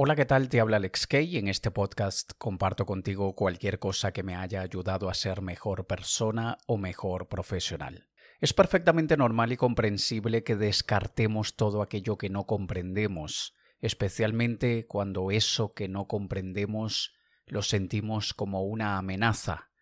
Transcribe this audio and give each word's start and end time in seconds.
Hola, 0.00 0.14
¿qué 0.14 0.26
tal? 0.26 0.48
Te 0.48 0.60
habla 0.60 0.76
Alex 0.76 1.08
Kay 1.08 1.38
en 1.38 1.48
este 1.48 1.72
podcast 1.72 2.30
comparto 2.38 2.86
contigo 2.86 3.34
cualquier 3.34 3.80
cosa 3.80 4.12
que 4.12 4.22
me 4.22 4.36
haya 4.36 4.60
ayudado 4.60 5.10
a 5.10 5.14
ser 5.14 5.42
mejor 5.42 5.88
persona 5.88 6.56
o 6.68 6.76
mejor 6.76 7.26
profesional. 7.26 8.06
Es 8.38 8.52
perfectamente 8.52 9.16
normal 9.16 9.50
y 9.50 9.56
comprensible 9.56 10.44
que 10.44 10.54
descartemos 10.54 11.56
todo 11.56 11.82
aquello 11.82 12.16
que 12.16 12.30
no 12.30 12.46
comprendemos, 12.46 13.56
especialmente 13.80 14.86
cuando 14.86 15.32
eso 15.32 15.72
que 15.72 15.88
no 15.88 16.06
comprendemos 16.06 17.16
lo 17.46 17.62
sentimos 17.62 18.34
como 18.34 18.62
una 18.62 18.98
amenaza, 18.98 19.72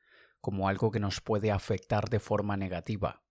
como 0.40 0.70
algo 0.70 0.90
que 0.90 0.98
nos 0.98 1.20
puede 1.20 1.50
afectar 1.50 2.08
de 2.08 2.20
forma 2.20 2.56
negativa. 2.56 3.22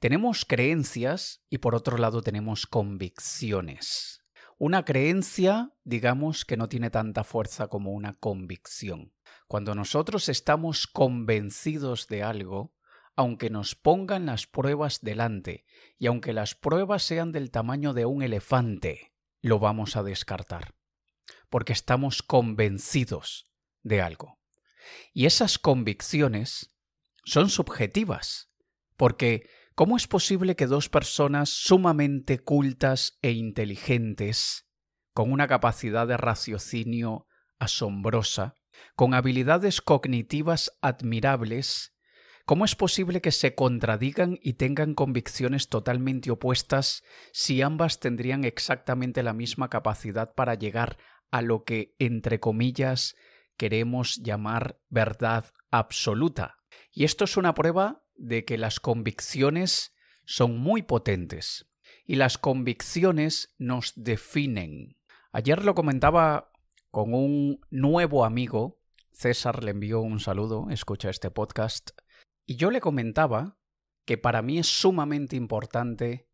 Tenemos 0.00 0.44
creencias 0.44 1.44
y 1.48 1.58
por 1.58 1.76
otro 1.76 1.98
lado 1.98 2.20
tenemos 2.20 2.66
convicciones. 2.66 4.19
Una 4.62 4.84
creencia, 4.84 5.72
digamos, 5.84 6.44
que 6.44 6.58
no 6.58 6.68
tiene 6.68 6.90
tanta 6.90 7.24
fuerza 7.24 7.68
como 7.68 7.92
una 7.92 8.18
convicción. 8.18 9.14
Cuando 9.48 9.74
nosotros 9.74 10.28
estamos 10.28 10.86
convencidos 10.86 12.08
de 12.08 12.22
algo, 12.22 12.74
aunque 13.16 13.48
nos 13.48 13.74
pongan 13.74 14.26
las 14.26 14.46
pruebas 14.46 15.00
delante 15.00 15.64
y 15.98 16.08
aunque 16.08 16.34
las 16.34 16.54
pruebas 16.54 17.04
sean 17.04 17.32
del 17.32 17.50
tamaño 17.50 17.94
de 17.94 18.04
un 18.04 18.22
elefante, 18.22 19.14
lo 19.40 19.60
vamos 19.60 19.96
a 19.96 20.02
descartar. 20.02 20.74
Porque 21.48 21.72
estamos 21.72 22.22
convencidos 22.22 23.50
de 23.82 24.02
algo. 24.02 24.40
Y 25.14 25.24
esas 25.24 25.58
convicciones 25.58 26.76
son 27.24 27.48
subjetivas, 27.48 28.52
porque 28.98 29.48
¿Cómo 29.74 29.96
es 29.96 30.06
posible 30.06 30.56
que 30.56 30.66
dos 30.66 30.88
personas 30.88 31.48
sumamente 31.48 32.38
cultas 32.38 33.18
e 33.22 33.30
inteligentes, 33.30 34.66
con 35.14 35.32
una 35.32 35.48
capacidad 35.48 36.06
de 36.06 36.16
raciocinio 36.16 37.26
asombrosa, 37.58 38.54
con 38.94 39.14
habilidades 39.14 39.80
cognitivas 39.80 40.72
admirables, 40.82 41.94
¿cómo 42.44 42.64
es 42.64 42.74
posible 42.74 43.20
que 43.20 43.32
se 43.32 43.54
contradigan 43.54 44.38
y 44.42 44.54
tengan 44.54 44.94
convicciones 44.94 45.68
totalmente 45.68 46.30
opuestas 46.30 47.02
si 47.32 47.62
ambas 47.62 48.00
tendrían 48.00 48.44
exactamente 48.44 49.22
la 49.22 49.32
misma 49.32 49.70
capacidad 49.70 50.34
para 50.34 50.54
llegar 50.54 50.98
a 51.30 51.42
lo 51.42 51.64
que, 51.64 51.94
entre 51.98 52.40
comillas, 52.40 53.14
queremos 53.56 54.16
llamar 54.16 54.80
verdad 54.88 55.46
absoluta? 55.70 56.56
Y 56.92 57.04
esto 57.04 57.24
es 57.24 57.36
una 57.36 57.54
prueba 57.54 58.02
de 58.20 58.44
que 58.44 58.58
las 58.58 58.80
convicciones 58.80 59.94
son 60.24 60.58
muy 60.58 60.82
potentes 60.82 61.72
y 62.04 62.16
las 62.16 62.38
convicciones 62.38 63.54
nos 63.58 63.92
definen. 63.96 64.98
Ayer 65.32 65.64
lo 65.64 65.74
comentaba 65.74 66.52
con 66.90 67.14
un 67.14 67.60
nuevo 67.70 68.24
amigo, 68.24 68.80
César 69.12 69.64
le 69.64 69.70
envió 69.70 70.00
un 70.00 70.20
saludo, 70.20 70.68
escucha 70.70 71.08
este 71.08 71.30
podcast, 71.30 71.90
y 72.46 72.56
yo 72.56 72.70
le 72.70 72.80
comentaba 72.80 73.58
que 74.04 74.18
para 74.18 74.42
mí 74.42 74.58
es 74.58 74.66
sumamente 74.66 75.36
importante 75.36 76.28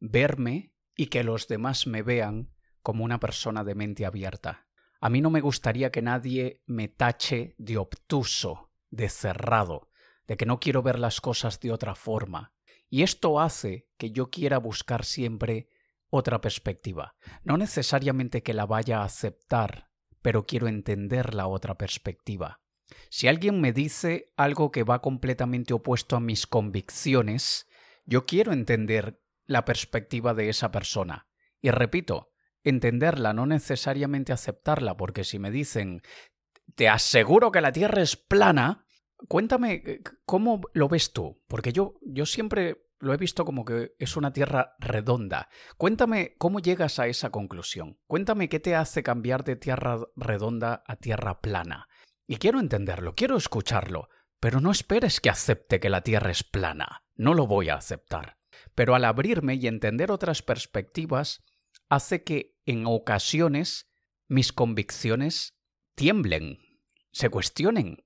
verme 0.00 0.72
y 0.96 1.06
que 1.06 1.22
los 1.22 1.48
demás 1.48 1.86
me 1.86 2.02
vean 2.02 2.50
como 2.82 3.04
una 3.04 3.20
persona 3.20 3.62
de 3.62 3.74
mente 3.74 4.06
abierta. 4.06 4.68
A 5.00 5.10
mí 5.10 5.20
no 5.20 5.28
me 5.28 5.40
gustaría 5.40 5.90
que 5.90 6.02
nadie 6.02 6.62
me 6.66 6.88
tache 6.88 7.54
de 7.58 7.76
obtuso, 7.76 8.72
de 8.90 9.08
cerrado, 9.08 9.90
de 10.26 10.36
que 10.36 10.46
no 10.46 10.60
quiero 10.60 10.82
ver 10.82 10.98
las 10.98 11.20
cosas 11.20 11.60
de 11.60 11.72
otra 11.72 11.94
forma. 11.94 12.52
Y 12.88 13.02
esto 13.02 13.40
hace 13.40 13.88
que 13.96 14.10
yo 14.10 14.30
quiera 14.30 14.58
buscar 14.58 15.04
siempre 15.04 15.68
otra 16.10 16.40
perspectiva. 16.40 17.14
No 17.42 17.56
necesariamente 17.56 18.42
que 18.42 18.54
la 18.54 18.66
vaya 18.66 19.00
a 19.00 19.04
aceptar, 19.04 19.90
pero 20.22 20.46
quiero 20.46 20.68
entender 20.68 21.34
la 21.34 21.46
otra 21.46 21.76
perspectiva. 21.76 22.60
Si 23.10 23.28
alguien 23.28 23.60
me 23.60 23.72
dice 23.72 24.32
algo 24.36 24.70
que 24.70 24.84
va 24.84 25.02
completamente 25.02 25.74
opuesto 25.74 26.16
a 26.16 26.20
mis 26.20 26.46
convicciones, 26.46 27.66
yo 28.04 28.24
quiero 28.24 28.52
entender 28.52 29.20
la 29.46 29.64
perspectiva 29.64 30.34
de 30.34 30.48
esa 30.48 30.70
persona. 30.70 31.26
Y 31.60 31.70
repito, 31.70 32.32
entenderla, 32.62 33.32
no 33.32 33.46
necesariamente 33.46 34.32
aceptarla, 34.32 34.96
porque 34.96 35.24
si 35.24 35.38
me 35.38 35.50
dicen, 35.50 36.02
te 36.74 36.88
aseguro 36.88 37.50
que 37.50 37.60
la 37.60 37.72
Tierra 37.72 38.02
es 38.02 38.16
plana, 38.16 38.85
Cuéntame, 39.28 39.82
eh, 39.84 40.02
¿cómo 40.24 40.60
lo 40.72 40.88
ves 40.88 41.12
tú? 41.12 41.42
Porque 41.48 41.72
yo, 41.72 41.94
yo 42.02 42.26
siempre 42.26 42.86
lo 42.98 43.12
he 43.12 43.16
visto 43.16 43.44
como 43.44 43.64
que 43.64 43.94
es 43.98 44.16
una 44.16 44.32
tierra 44.32 44.74
redonda. 44.78 45.48
Cuéntame 45.76 46.34
cómo 46.38 46.60
llegas 46.60 46.98
a 46.98 47.06
esa 47.06 47.30
conclusión. 47.30 47.98
Cuéntame 48.06 48.48
qué 48.48 48.60
te 48.60 48.74
hace 48.74 49.02
cambiar 49.02 49.44
de 49.44 49.56
tierra 49.56 49.98
redonda 50.16 50.82
a 50.86 50.96
tierra 50.96 51.40
plana. 51.40 51.88
Y 52.26 52.36
quiero 52.36 52.58
entenderlo, 52.58 53.14
quiero 53.14 53.36
escucharlo, 53.36 54.08
pero 54.40 54.60
no 54.60 54.70
esperes 54.70 55.20
que 55.20 55.30
acepte 55.30 55.80
que 55.80 55.90
la 55.90 56.02
tierra 56.02 56.30
es 56.30 56.42
plana. 56.42 57.04
No 57.14 57.34
lo 57.34 57.46
voy 57.46 57.68
a 57.68 57.76
aceptar. 57.76 58.38
Pero 58.74 58.94
al 58.94 59.04
abrirme 59.04 59.54
y 59.54 59.66
entender 59.66 60.10
otras 60.10 60.42
perspectivas, 60.42 61.44
hace 61.88 62.24
que 62.24 62.56
en 62.64 62.86
ocasiones 62.86 63.90
mis 64.28 64.52
convicciones 64.52 65.58
tiemblen, 65.94 66.58
se 67.12 67.30
cuestionen, 67.30 68.04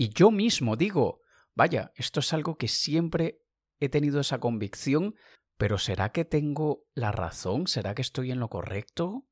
y 0.00 0.10
yo 0.10 0.30
mismo 0.30 0.76
digo, 0.76 1.22
vaya, 1.56 1.92
esto 1.96 2.20
es 2.20 2.32
algo 2.32 2.56
que 2.56 2.68
siempre 2.68 3.42
he 3.80 3.88
tenido 3.88 4.20
esa 4.20 4.38
convicción, 4.38 5.16
pero 5.56 5.76
¿será 5.76 6.12
que 6.12 6.24
tengo 6.24 6.84
la 6.94 7.10
razón? 7.10 7.66
¿Será 7.66 7.96
que 7.96 8.02
estoy 8.02 8.30
en 8.30 8.38
lo 8.38 8.48
correcto? 8.48 9.26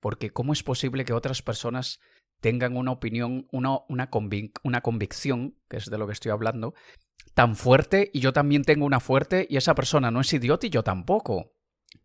Porque 0.00 0.30
¿cómo 0.30 0.52
es 0.52 0.62
posible 0.62 1.06
que 1.06 1.14
otras 1.14 1.40
personas 1.40 1.98
tengan 2.40 2.76
una 2.76 2.92
opinión, 2.92 3.48
una, 3.52 3.78
una, 3.88 4.10
convicción, 4.82 5.56
que 5.70 5.78
es 5.78 5.86
de 5.86 5.96
lo 5.96 6.06
que 6.06 6.12
estoy 6.12 6.30
hablando, 6.30 6.74
tan 7.32 7.56
fuerte 7.56 8.10
y 8.12 8.20
yo 8.20 8.34
también 8.34 8.64
tengo 8.64 8.84
una 8.84 9.00
fuerte 9.00 9.46
y 9.48 9.56
esa 9.56 9.74
persona 9.74 10.10
no 10.10 10.20
es 10.20 10.30
idiota 10.34 10.66
y 10.66 10.70
yo 10.70 10.82
tampoco? 10.82 11.54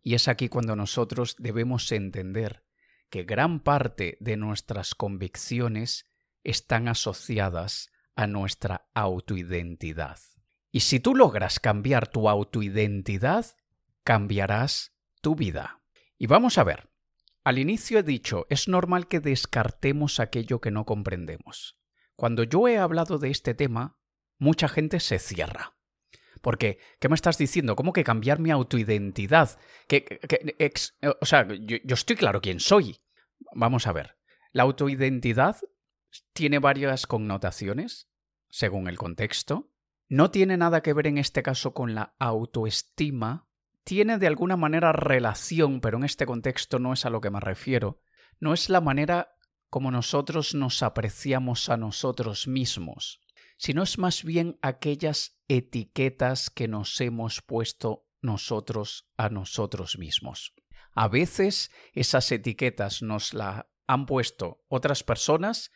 Y 0.00 0.14
es 0.14 0.28
aquí 0.28 0.48
cuando 0.48 0.76
nosotros 0.76 1.36
debemos 1.38 1.92
entender 1.92 2.64
que 3.10 3.24
gran 3.24 3.60
parte 3.60 4.16
de 4.20 4.38
nuestras 4.38 4.94
convicciones 4.94 6.06
están 6.42 6.88
asociadas 6.88 7.90
a 8.18 8.26
nuestra 8.26 8.90
autoidentidad. 8.94 10.18
Y 10.72 10.80
si 10.80 10.98
tú 10.98 11.14
logras 11.14 11.60
cambiar 11.60 12.08
tu 12.08 12.28
autoidentidad, 12.28 13.46
cambiarás 14.02 14.92
tu 15.22 15.36
vida. 15.36 15.82
Y 16.18 16.26
vamos 16.26 16.58
a 16.58 16.64
ver, 16.64 16.90
al 17.44 17.58
inicio 17.58 18.00
he 18.00 18.02
dicho, 18.02 18.48
es 18.50 18.66
normal 18.66 19.06
que 19.06 19.20
descartemos 19.20 20.18
aquello 20.18 20.60
que 20.60 20.72
no 20.72 20.84
comprendemos. 20.84 21.78
Cuando 22.16 22.42
yo 22.42 22.66
he 22.66 22.76
hablado 22.76 23.18
de 23.18 23.30
este 23.30 23.54
tema, 23.54 24.00
mucha 24.36 24.66
gente 24.66 24.98
se 24.98 25.20
cierra. 25.20 25.76
Porque, 26.42 26.80
¿qué 26.98 27.08
me 27.08 27.14
estás 27.14 27.38
diciendo? 27.38 27.76
¿Cómo 27.76 27.92
que 27.92 28.02
cambiar 28.02 28.40
mi 28.40 28.50
autoidentidad? 28.50 29.60
Que, 29.86 30.18
o 31.20 31.24
sea, 31.24 31.46
yo, 31.46 31.76
yo 31.84 31.94
estoy 31.94 32.16
claro 32.16 32.40
quién 32.40 32.58
soy. 32.58 32.98
Vamos 33.54 33.86
a 33.86 33.92
ver. 33.92 34.16
La 34.50 34.64
autoidentidad 34.64 35.58
tiene 36.32 36.58
varias 36.58 37.06
connotaciones, 37.06 38.08
según 38.48 38.88
el 38.88 38.98
contexto. 38.98 39.70
No 40.08 40.30
tiene 40.30 40.56
nada 40.56 40.82
que 40.82 40.92
ver 40.92 41.06
en 41.06 41.18
este 41.18 41.42
caso 41.42 41.74
con 41.74 41.94
la 41.94 42.14
autoestima. 42.18 43.46
Tiene 43.84 44.18
de 44.18 44.26
alguna 44.26 44.56
manera 44.56 44.92
relación, 44.92 45.80
pero 45.80 45.98
en 45.98 46.04
este 46.04 46.26
contexto 46.26 46.78
no 46.78 46.92
es 46.92 47.04
a 47.04 47.10
lo 47.10 47.20
que 47.20 47.30
me 47.30 47.40
refiero. 47.40 48.00
No 48.40 48.54
es 48.54 48.70
la 48.70 48.80
manera 48.80 49.34
como 49.70 49.90
nosotros 49.90 50.54
nos 50.54 50.82
apreciamos 50.82 51.68
a 51.68 51.76
nosotros 51.76 52.48
mismos, 52.48 53.20
sino 53.58 53.82
es 53.82 53.98
más 53.98 54.24
bien 54.24 54.58
aquellas 54.62 55.38
etiquetas 55.48 56.48
que 56.48 56.68
nos 56.68 57.00
hemos 57.00 57.42
puesto 57.42 58.06
nosotros 58.22 59.10
a 59.16 59.28
nosotros 59.28 59.98
mismos. 59.98 60.54
A 60.94 61.08
veces 61.08 61.70
esas 61.92 62.32
etiquetas 62.32 63.02
nos 63.02 63.34
las 63.34 63.66
han 63.86 64.06
puesto 64.06 64.64
otras 64.68 65.02
personas 65.02 65.70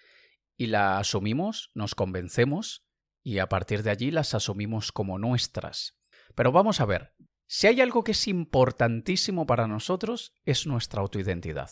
y 0.62 0.68
la 0.68 0.98
asumimos, 0.98 1.72
nos 1.74 1.96
convencemos 1.96 2.86
y 3.24 3.40
a 3.40 3.48
partir 3.48 3.82
de 3.82 3.90
allí 3.90 4.12
las 4.12 4.32
asumimos 4.32 4.92
como 4.92 5.18
nuestras. 5.18 5.98
Pero 6.36 6.52
vamos 6.52 6.80
a 6.80 6.84
ver, 6.84 7.16
si 7.48 7.66
hay 7.66 7.80
algo 7.80 8.04
que 8.04 8.12
es 8.12 8.28
importantísimo 8.28 9.44
para 9.44 9.66
nosotros 9.66 10.36
es 10.44 10.68
nuestra 10.68 11.02
autoidentidad. 11.02 11.70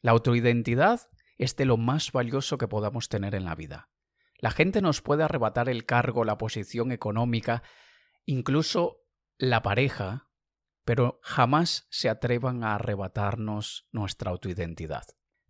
La 0.00 0.12
autoidentidad 0.12 1.10
es 1.36 1.56
de 1.56 1.66
lo 1.66 1.76
más 1.76 2.10
valioso 2.10 2.56
que 2.56 2.68
podamos 2.68 3.10
tener 3.10 3.34
en 3.34 3.44
la 3.44 3.54
vida. 3.54 3.90
La 4.38 4.50
gente 4.50 4.80
nos 4.80 5.02
puede 5.02 5.24
arrebatar 5.24 5.68
el 5.68 5.84
cargo, 5.84 6.24
la 6.24 6.38
posición 6.38 6.90
económica, 6.90 7.62
incluso 8.24 9.04
la 9.36 9.60
pareja, 9.60 10.30
pero 10.86 11.20
jamás 11.22 11.86
se 11.90 12.08
atrevan 12.08 12.64
a 12.64 12.76
arrebatarnos 12.76 13.88
nuestra 13.92 14.30
autoidentidad. 14.30 15.04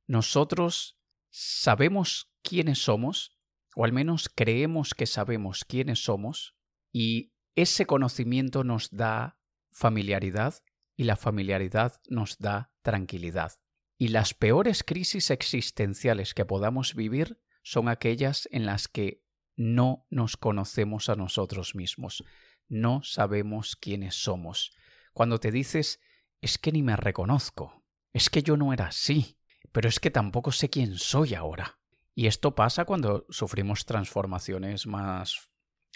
Nosotros 0.09 0.99
sabemos 1.31 2.32
quiénes 2.43 2.83
somos, 2.83 3.39
o 3.75 3.85
al 3.85 3.93
menos 3.93 4.29
creemos 4.29 4.95
que 4.95 5.07
sabemos 5.07 5.65
quiénes 5.65 6.05
somos, 6.05 6.57
y 6.93 7.33
ese 7.55 7.87
conocimiento 7.87 8.65
nos 8.65 8.91
da 8.91 9.39
familiaridad 9.71 10.63
y 10.97 11.05
la 11.05 11.17
familiaridad 11.17 12.01
nos 12.09 12.39
da 12.39 12.73
tranquilidad. 12.83 13.53
Y 13.99 14.09
las 14.09 14.35
peores 14.35 14.83
crisis 14.83 15.31
existenciales 15.31 16.35
que 16.35 16.45
podamos 16.45 16.95
vivir 16.95 17.41
son 17.63 17.89
aquellas 17.89 18.49
en 18.51 18.67
las 18.67 18.89
que 18.89 19.23
no 19.57 20.07
nos 20.11 20.37
conocemos 20.37 21.09
a 21.09 21.15
nosotros 21.15 21.75
mismos, 21.75 22.25
no 22.69 23.03
sabemos 23.03 23.77
quiénes 23.77 24.15
somos. 24.15 24.73
Cuando 25.13 25.39
te 25.39 25.51
dices, 25.51 26.01
es 26.41 26.59
que 26.59 26.73
ni 26.73 26.83
me 26.83 26.97
reconozco, 26.97 27.85
es 28.13 28.31
que 28.31 28.43
yo 28.43 28.57
no 28.57 28.73
era 28.73 28.87
así, 28.87 29.39
pero 29.73 29.89
es 29.89 30.01
que 30.01 30.11
tampoco 30.11 30.53
sé 30.53 30.71
quién 30.71 30.97
soy 30.97 31.35
ahora. 31.35 31.79
Y 32.15 32.27
esto 32.27 32.55
pasa 32.55 32.85
cuando 32.85 33.27
sufrimos 33.31 33.87
transformaciones 33.87 34.87
más 34.87 35.51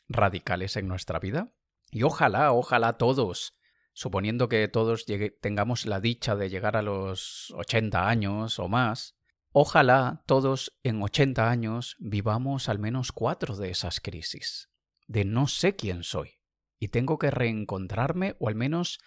radicales 0.08 0.76
en 0.76 0.88
nuestra 0.88 1.18
vida. 1.18 1.52
Y 1.90 2.02
ojalá, 2.02 2.52
ojalá 2.52 2.94
todos, 2.94 3.54
suponiendo 3.92 4.48
que 4.48 4.66
todos 4.68 5.04
tengamos 5.40 5.86
la 5.86 6.00
dicha 6.00 6.34
de 6.36 6.50
llegar 6.50 6.76
a 6.76 6.82
los 6.82 7.52
80 7.56 8.08
años 8.08 8.58
o 8.58 8.68
más, 8.68 9.16
ojalá 9.52 10.22
todos 10.26 10.78
en 10.82 11.02
80 11.02 11.48
años 11.48 11.96
vivamos 11.98 12.68
al 12.68 12.78
menos 12.78 13.12
cuatro 13.12 13.56
de 13.56 13.70
esas 13.70 14.00
crisis, 14.00 14.70
de 15.06 15.24
no 15.24 15.46
sé 15.46 15.76
quién 15.76 16.02
soy, 16.02 16.40
y 16.78 16.88
tengo 16.88 17.18
que 17.18 17.30
reencontrarme 17.30 18.36
o 18.38 18.48
al 18.48 18.54
menos 18.54 18.98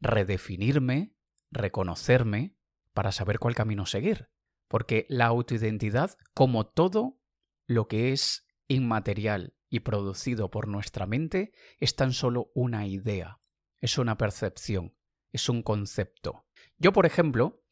redefinirme, 0.00 1.14
reconocerme, 1.50 2.54
para 2.92 3.12
saber 3.12 3.38
cuál 3.38 3.54
camino 3.54 3.84
seguir. 3.84 4.30
Porque 4.68 5.06
la 5.08 5.26
autoidentidad, 5.26 6.16
como 6.34 6.66
todo 6.66 7.20
lo 7.66 7.88
que 7.88 8.12
es 8.12 8.46
inmaterial 8.68 9.54
y 9.68 9.80
producido 9.80 10.50
por 10.50 10.68
nuestra 10.68 11.06
mente, 11.06 11.52
es 11.78 11.96
tan 11.96 12.12
solo 12.12 12.50
una 12.54 12.86
idea, 12.86 13.40
es 13.80 13.98
una 13.98 14.16
percepción, 14.16 14.96
es 15.32 15.48
un 15.48 15.62
concepto. 15.62 16.46
Yo, 16.78 16.92
por 16.92 17.06
ejemplo, 17.06 17.62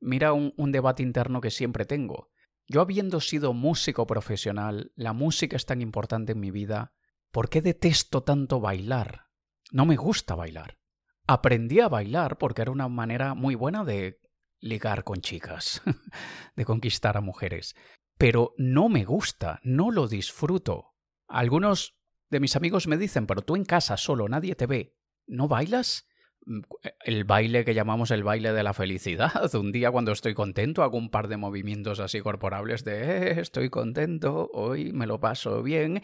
mira 0.00 0.32
un, 0.32 0.54
un 0.56 0.72
debate 0.72 1.02
interno 1.02 1.40
que 1.40 1.50
siempre 1.50 1.84
tengo. 1.84 2.30
Yo 2.66 2.80
habiendo 2.80 3.20
sido 3.20 3.52
músico 3.52 4.06
profesional, 4.06 4.92
la 4.94 5.12
música 5.12 5.56
es 5.56 5.66
tan 5.66 5.80
importante 5.80 6.32
en 6.32 6.40
mi 6.40 6.50
vida, 6.50 6.94
¿por 7.30 7.48
qué 7.48 7.60
detesto 7.60 8.22
tanto 8.22 8.60
bailar? 8.60 9.26
No 9.72 9.84
me 9.84 9.96
gusta 9.96 10.34
bailar. 10.34 10.78
Aprendí 11.26 11.80
a 11.80 11.88
bailar 11.88 12.38
porque 12.38 12.62
era 12.62 12.70
una 12.70 12.88
manera 12.88 13.34
muy 13.34 13.54
buena 13.54 13.84
de 13.84 14.20
ligar 14.62 15.04
con 15.04 15.20
chicas, 15.20 15.82
de 16.56 16.64
conquistar 16.64 17.18
a 17.18 17.20
mujeres. 17.20 17.74
Pero 18.16 18.54
no 18.56 18.88
me 18.88 19.04
gusta, 19.04 19.60
no 19.62 19.90
lo 19.90 20.08
disfruto. 20.08 20.94
Algunos 21.28 21.96
de 22.30 22.40
mis 22.40 22.56
amigos 22.56 22.86
me 22.86 22.96
dicen, 22.96 23.26
pero 23.26 23.42
tú 23.42 23.56
en 23.56 23.64
casa 23.64 23.96
solo, 23.98 24.28
nadie 24.28 24.54
te 24.54 24.66
ve. 24.66 24.96
¿No 25.26 25.48
bailas? 25.48 26.06
Mm, 26.46 26.60
el 27.04 27.24
baile 27.24 27.64
que 27.64 27.74
llamamos 27.74 28.10
el 28.10 28.22
baile 28.22 28.52
de 28.52 28.62
la 28.62 28.72
felicidad. 28.72 29.32
Un 29.54 29.72
día 29.72 29.90
cuando 29.90 30.12
estoy 30.12 30.34
contento 30.34 30.82
hago 30.82 30.96
un 30.96 31.10
par 31.10 31.28
de 31.28 31.36
movimientos 31.36 32.00
así 32.00 32.20
corporales 32.20 32.84
de 32.84 33.28
eh, 33.28 33.40
estoy 33.40 33.68
contento, 33.68 34.48
hoy 34.52 34.92
me 34.92 35.06
lo 35.06 35.20
paso 35.20 35.62
bien, 35.62 36.02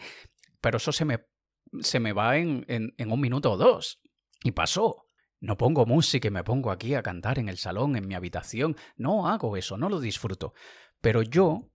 pero 0.61 0.77
eso 0.77 0.91
se 0.91 1.05
me, 1.05 1.25
se 1.79 1.99
me 1.99 2.13
va 2.13 2.37
en, 2.37 2.65
en 2.67 3.11
un 3.11 3.21
minuto 3.21 3.53
o 3.53 3.57
dos. 3.57 4.01
Y 4.43 4.51
pasó. 4.51 5.08
No 5.39 5.57
pongo 5.57 5.85
música 5.85 6.27
y 6.27 6.31
me 6.31 6.43
pongo 6.43 6.71
aquí 6.71 6.95
a 6.95 7.03
cantar 7.03 7.39
en 7.39 7.47
el 7.47 7.57
salón, 7.57 7.95
en 7.95 8.07
mi 8.07 8.15
habitación. 8.15 8.75
No 8.97 9.27
hago 9.27 9.55
eso, 9.55 9.77
no 9.77 9.89
lo 9.89 9.99
disfruto. 9.99 10.53
Pero 11.01 11.21
yo 11.21 11.71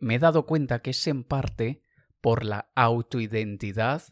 me 0.00 0.14
he 0.14 0.18
dado 0.18 0.46
cuenta 0.46 0.80
que 0.80 0.90
es 0.90 1.06
en 1.06 1.24
parte 1.24 1.82
por 2.20 2.44
la 2.44 2.70
autoidentidad 2.74 4.02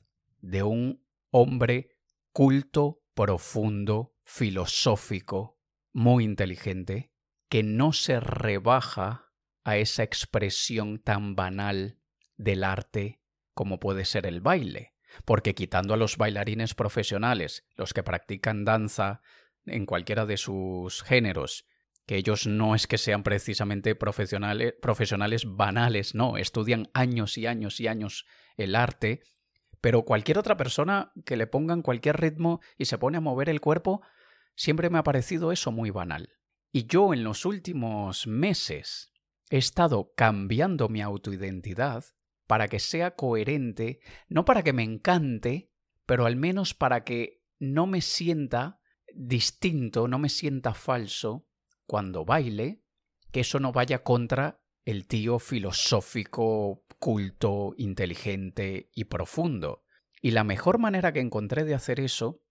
de 0.41 0.63
un 0.63 1.07
hombre 1.31 1.97
culto, 2.33 3.03
profundo, 3.15 4.15
filosófico, 4.23 5.59
muy 5.93 6.25
inteligente, 6.25 7.13
que 7.49 7.63
no 7.63 7.93
se 7.93 8.21
rebaja 8.21 9.33
a 9.65 9.77
esa 9.77 10.03
expresión 10.03 10.99
tan 10.99 11.35
banal 11.35 11.99
del 12.37 12.65
arte 12.65 13.23
como 13.55 13.79
puede 13.79 14.05
ser 14.05 14.27
el 14.27 14.41
baile 14.41 14.92
porque 15.25 15.55
quitando 15.55 15.95
a 15.95 15.97
los 15.97 16.17
bailarines 16.17 16.75
profesionales, 16.75 17.65
los 17.77 17.95
que 17.95 18.03
practican 18.03 18.65
danza 18.65 19.23
en 19.67 19.87
cualquiera 19.87 20.27
de 20.27 20.37
sus 20.37 21.03
géneros, 21.03 21.67
que 22.07 22.17
ellos 22.17 22.47
no 22.47 22.75
es 22.75 22.87
que 22.87 22.99
sean 22.99 23.23
precisamente 23.23 23.95
profesionales, 23.95 24.75
profesionales 24.81 25.45
banales, 25.47 26.15
no, 26.15 26.37
estudian 26.37 26.91
años 26.95 27.39
y 27.39 27.47
años 27.47 27.81
y 27.81 27.87
años 27.87 28.27
el 28.57 28.75
arte, 28.75 29.23
pero 29.81 30.05
cualquier 30.05 30.39
otra 30.39 30.57
persona 30.57 31.13
que 31.25 31.37
le 31.37 31.47
pongan 31.47 31.83
cualquier 31.83 32.21
ritmo 32.21 32.61
y 32.77 32.87
se 32.87 32.99
pone 32.99 33.19
a 33.19 33.21
mover 33.21 33.49
el 33.49 33.61
cuerpo, 33.61 34.03
siempre 34.55 34.91
me 34.91 34.99
ha 34.99 35.03
parecido 35.03 35.53
eso 35.53 35.73
muy 35.73 35.91
banal. 35.91 36.31
Y 36.73 36.87
yo 36.87 37.13
en 37.13 37.25
los 37.25 37.45
últimos 37.45 38.27
meses 38.27 39.13
he 39.51 39.59
estado 39.59 40.13
cambiando 40.17 40.89
mi 40.89 41.03
autoidentidad 41.03 42.05
para 42.53 42.69
que 42.69 42.81
sea 42.81 43.13
coherente, 43.13 44.01
no 44.29 44.45
para 44.45 44.63
que 44.63 44.75
me 44.75 44.83
encante, 44.83 45.71
pero 46.05 46.27
al 46.27 46.37
menos 46.37 46.75
para 46.75 47.03
que 47.03 47.43
no 47.59 47.87
me 47.87 48.03
sienta 48.03 48.79
distinto, 49.15 50.07
no 50.07 50.19
me 50.19 50.29
sienta 50.29 50.75
falso 50.75 51.49
cuando 51.87 52.27
baile, 52.27 52.83
que 53.31 53.41
eso 53.41 53.59
no 53.59 53.73
vaya 53.73 54.03
contra 54.03 54.61
el 54.85 55.07
tío 55.07 55.39
filosófico, 55.39 56.85
culto, 56.99 57.73
inteligente 57.79 58.91
y 58.95 59.05
profundo. 59.05 59.87
Y 60.21 60.33
la 60.33 60.45
mejor 60.45 60.79
manera 60.79 61.15
que 61.15 61.21
encontré 61.21 61.65
de 61.65 61.75
hacer 61.75 62.01
eso 62.01 62.45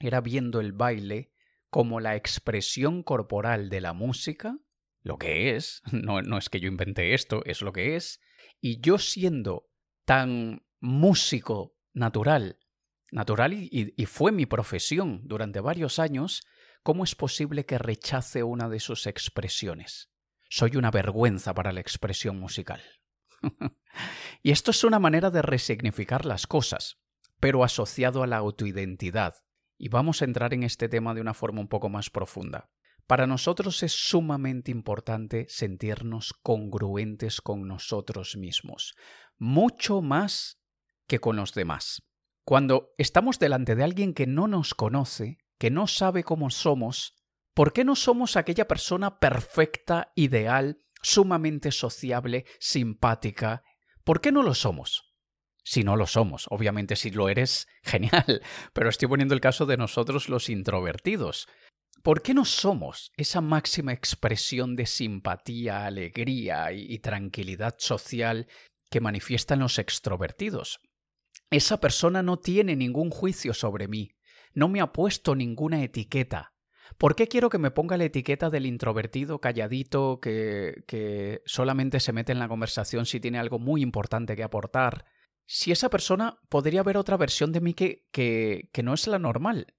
era 0.00 0.20
viendo 0.20 0.60
el 0.60 0.74
baile 0.74 1.32
como 1.70 1.98
la 1.98 2.14
expresión 2.14 3.02
corporal 3.02 3.70
de 3.70 3.80
la 3.80 3.94
música, 3.94 4.58
lo 5.00 5.16
que 5.16 5.56
es, 5.56 5.80
no, 5.92 6.20
no 6.20 6.36
es 6.36 6.50
que 6.50 6.60
yo 6.60 6.68
inventé 6.68 7.14
esto, 7.14 7.42
es 7.46 7.62
lo 7.62 7.72
que 7.72 7.96
es, 7.96 8.20
y 8.60 8.80
yo 8.80 8.98
siendo 8.98 9.68
tan 10.04 10.66
músico 10.80 11.76
natural, 11.92 12.58
natural 13.10 13.52
y, 13.54 14.06
fue 14.06 14.32
mi 14.32 14.46
profesión 14.46 15.22
durante 15.24 15.60
varios 15.60 15.98
años, 15.98 16.46
¿cómo 16.82 17.04
es 17.04 17.14
posible 17.14 17.64
que 17.64 17.78
rechace 17.78 18.42
una 18.42 18.68
de 18.68 18.80
sus 18.80 19.06
expresiones? 19.06 20.10
Soy 20.48 20.76
una 20.76 20.90
vergüenza 20.90 21.54
para 21.54 21.72
la 21.72 21.80
expresión 21.80 22.38
musical. 22.38 22.82
y 24.42 24.50
esto 24.52 24.70
es 24.70 24.84
una 24.84 24.98
manera 24.98 25.30
de 25.30 25.42
resignificar 25.42 26.24
las 26.24 26.46
cosas, 26.46 26.98
pero 27.40 27.64
asociado 27.64 28.22
a 28.22 28.26
la 28.26 28.36
autoidentidad. 28.36 29.34
Y 29.78 29.88
vamos 29.88 30.22
a 30.22 30.24
entrar 30.24 30.54
en 30.54 30.62
este 30.62 30.88
tema 30.88 31.14
de 31.14 31.20
una 31.20 31.34
forma 31.34 31.60
un 31.60 31.68
poco 31.68 31.88
más 31.88 32.10
profunda. 32.10 32.70
Para 33.06 33.26
nosotros 33.26 33.82
es 33.82 33.92
sumamente 33.92 34.70
importante 34.70 35.46
sentirnos 35.48 36.32
congruentes 36.42 37.40
con 37.40 37.68
nosotros 37.68 38.36
mismos, 38.36 38.94
mucho 39.38 40.02
más 40.02 40.60
que 41.06 41.20
con 41.20 41.36
los 41.36 41.54
demás. 41.54 42.02
Cuando 42.44 42.94
estamos 42.98 43.38
delante 43.38 43.76
de 43.76 43.84
alguien 43.84 44.12
que 44.12 44.26
no 44.26 44.48
nos 44.48 44.74
conoce, 44.74 45.38
que 45.58 45.70
no 45.70 45.86
sabe 45.86 46.24
cómo 46.24 46.50
somos, 46.50 47.14
¿por 47.54 47.72
qué 47.72 47.84
no 47.84 47.96
somos 47.96 48.36
aquella 48.36 48.68
persona 48.68 49.18
perfecta, 49.18 50.12
ideal, 50.16 50.82
sumamente 51.00 51.70
sociable, 51.72 52.44
simpática? 52.58 53.62
¿Por 54.04 54.20
qué 54.20 54.32
no 54.32 54.42
lo 54.42 54.54
somos? 54.54 55.14
Si 55.64 55.82
no 55.82 55.96
lo 55.96 56.06
somos, 56.06 56.46
obviamente 56.50 56.94
si 56.94 57.10
lo 57.10 57.28
eres, 57.28 57.66
genial, 57.82 58.42
pero 58.72 58.88
estoy 58.88 59.08
poniendo 59.08 59.34
el 59.34 59.40
caso 59.40 59.66
de 59.66 59.76
nosotros 59.76 60.28
los 60.28 60.48
introvertidos. 60.48 61.48
¿Por 62.06 62.22
qué 62.22 62.34
no 62.34 62.44
somos 62.44 63.10
esa 63.16 63.40
máxima 63.40 63.92
expresión 63.92 64.76
de 64.76 64.86
simpatía, 64.86 65.86
alegría 65.86 66.70
y, 66.70 67.00
tranquilidad 67.00 67.74
social 67.78 68.46
que 68.88 69.00
manifiestan 69.00 69.58
los 69.58 69.80
extrovertidos? 69.80 70.78
Esa 71.50 71.80
persona 71.80 72.22
no 72.22 72.38
tiene 72.38 72.76
ningún 72.76 73.10
juicio 73.10 73.52
sobre 73.54 73.88
mí, 73.88 74.12
no 74.54 74.68
me 74.68 74.80
ha 74.80 74.92
puesto 74.92 75.34
ninguna 75.34 75.82
etiqueta. 75.82 76.54
¿Por 76.96 77.16
qué 77.16 77.26
quiero 77.26 77.50
que 77.50 77.58
me 77.58 77.72
ponga 77.72 77.96
la 77.96 78.04
etiqueta 78.04 78.50
del 78.50 78.66
introvertido 78.66 79.40
calladito 79.40 80.20
que, 80.20 80.84
que 80.86 81.42
solamente 81.44 81.98
se 81.98 82.12
mete 82.12 82.30
en 82.30 82.38
la 82.38 82.46
conversación 82.46 83.04
si 83.04 83.18
tiene 83.18 83.40
algo 83.40 83.58
muy 83.58 83.82
importante 83.82 84.36
que 84.36 84.44
aportar? 84.44 85.06
Si 85.44 85.72
esa 85.72 85.90
persona 85.90 86.38
podría 86.50 86.84
ver 86.84 86.98
otra 86.98 87.16
versión 87.16 87.50
de 87.50 87.60
mí 87.60 87.74
que, 87.74 88.06
que, 88.12 88.70
que 88.72 88.84
no 88.84 88.94
es 88.94 89.08
la 89.08 89.18
normal, 89.18 89.74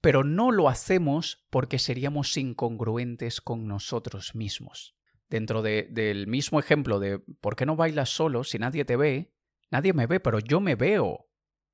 pero 0.00 0.24
no 0.24 0.50
lo 0.50 0.68
hacemos 0.68 1.46
porque 1.50 1.78
seríamos 1.78 2.36
incongruentes 2.36 3.40
con 3.40 3.66
nosotros 3.66 4.34
mismos. 4.34 4.96
Dentro 5.28 5.62
del 5.62 6.26
mismo 6.26 6.58
ejemplo 6.58 6.98
de 7.00 7.18
¿por 7.18 7.54
qué 7.54 7.66
no 7.66 7.76
bailas 7.76 8.08
solo 8.08 8.44
si 8.44 8.58
nadie 8.58 8.84
te 8.84 8.96
ve? 8.96 9.34
Nadie 9.70 9.92
me 9.92 10.06
ve, 10.06 10.20
pero 10.20 10.38
yo 10.38 10.60
me 10.60 10.74
veo. 10.74 11.28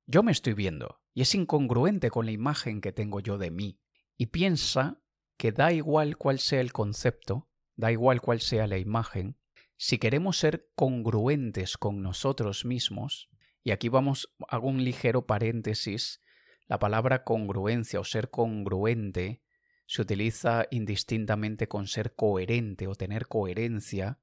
Yo 0.05 0.23
me 0.23 0.31
estoy 0.31 0.53
viendo. 0.53 1.01
Y 1.13 1.21
es 1.21 1.33
incongruente 1.33 2.09
con 2.09 2.25
la 2.25 2.33
imagen 2.33 2.81
que 2.81 2.91
tengo 2.91 3.21
yo 3.21 3.37
de 3.37 3.51
mí. 3.51 3.79
Y 4.17 4.27
piensa 4.27 5.01
que 5.37 5.51
da 5.51 5.71
igual 5.71 6.17
cuál 6.17 6.39
sea 6.39 6.61
el 6.61 6.73
concepto, 6.73 7.49
da 7.75 7.91
igual 7.91 8.21
cuál 8.21 8.41
sea 8.41 8.67
la 8.67 8.77
imagen, 8.77 9.37
si 9.77 9.97
queremos 9.97 10.37
ser 10.37 10.69
congruentes 10.75 11.77
con 11.77 12.01
nosotros 12.01 12.65
mismos, 12.65 13.29
y 13.63 13.71
aquí 13.71 13.89
vamos, 13.89 14.33
hago 14.47 14.67
un 14.67 14.83
ligero 14.83 15.25
paréntesis, 15.25 16.21
la 16.67 16.79
palabra 16.79 17.23
congruencia 17.23 17.99
o 17.99 18.03
ser 18.03 18.29
congruente 18.29 19.41
se 19.87 20.01
utiliza 20.01 20.65
indistintamente 20.71 21.67
con 21.67 21.87
ser 21.87 22.15
coherente 22.15 22.87
o 22.87 22.95
tener 22.95 23.27
coherencia. 23.27 24.19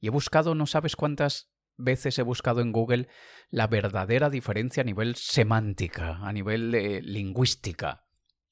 Y 0.00 0.08
he 0.08 0.10
buscado, 0.10 0.54
no 0.54 0.66
sabes 0.66 0.96
cuántas 0.96 1.52
veces 1.76 2.18
he 2.18 2.22
buscado 2.22 2.60
en 2.60 2.72
Google 2.72 3.08
la 3.50 3.66
verdadera 3.66 4.30
diferencia 4.30 4.82
a 4.82 4.84
nivel 4.84 5.14
semántica, 5.16 6.18
a 6.22 6.32
nivel 6.32 6.72
de 6.72 7.00
lingüística, 7.02 8.06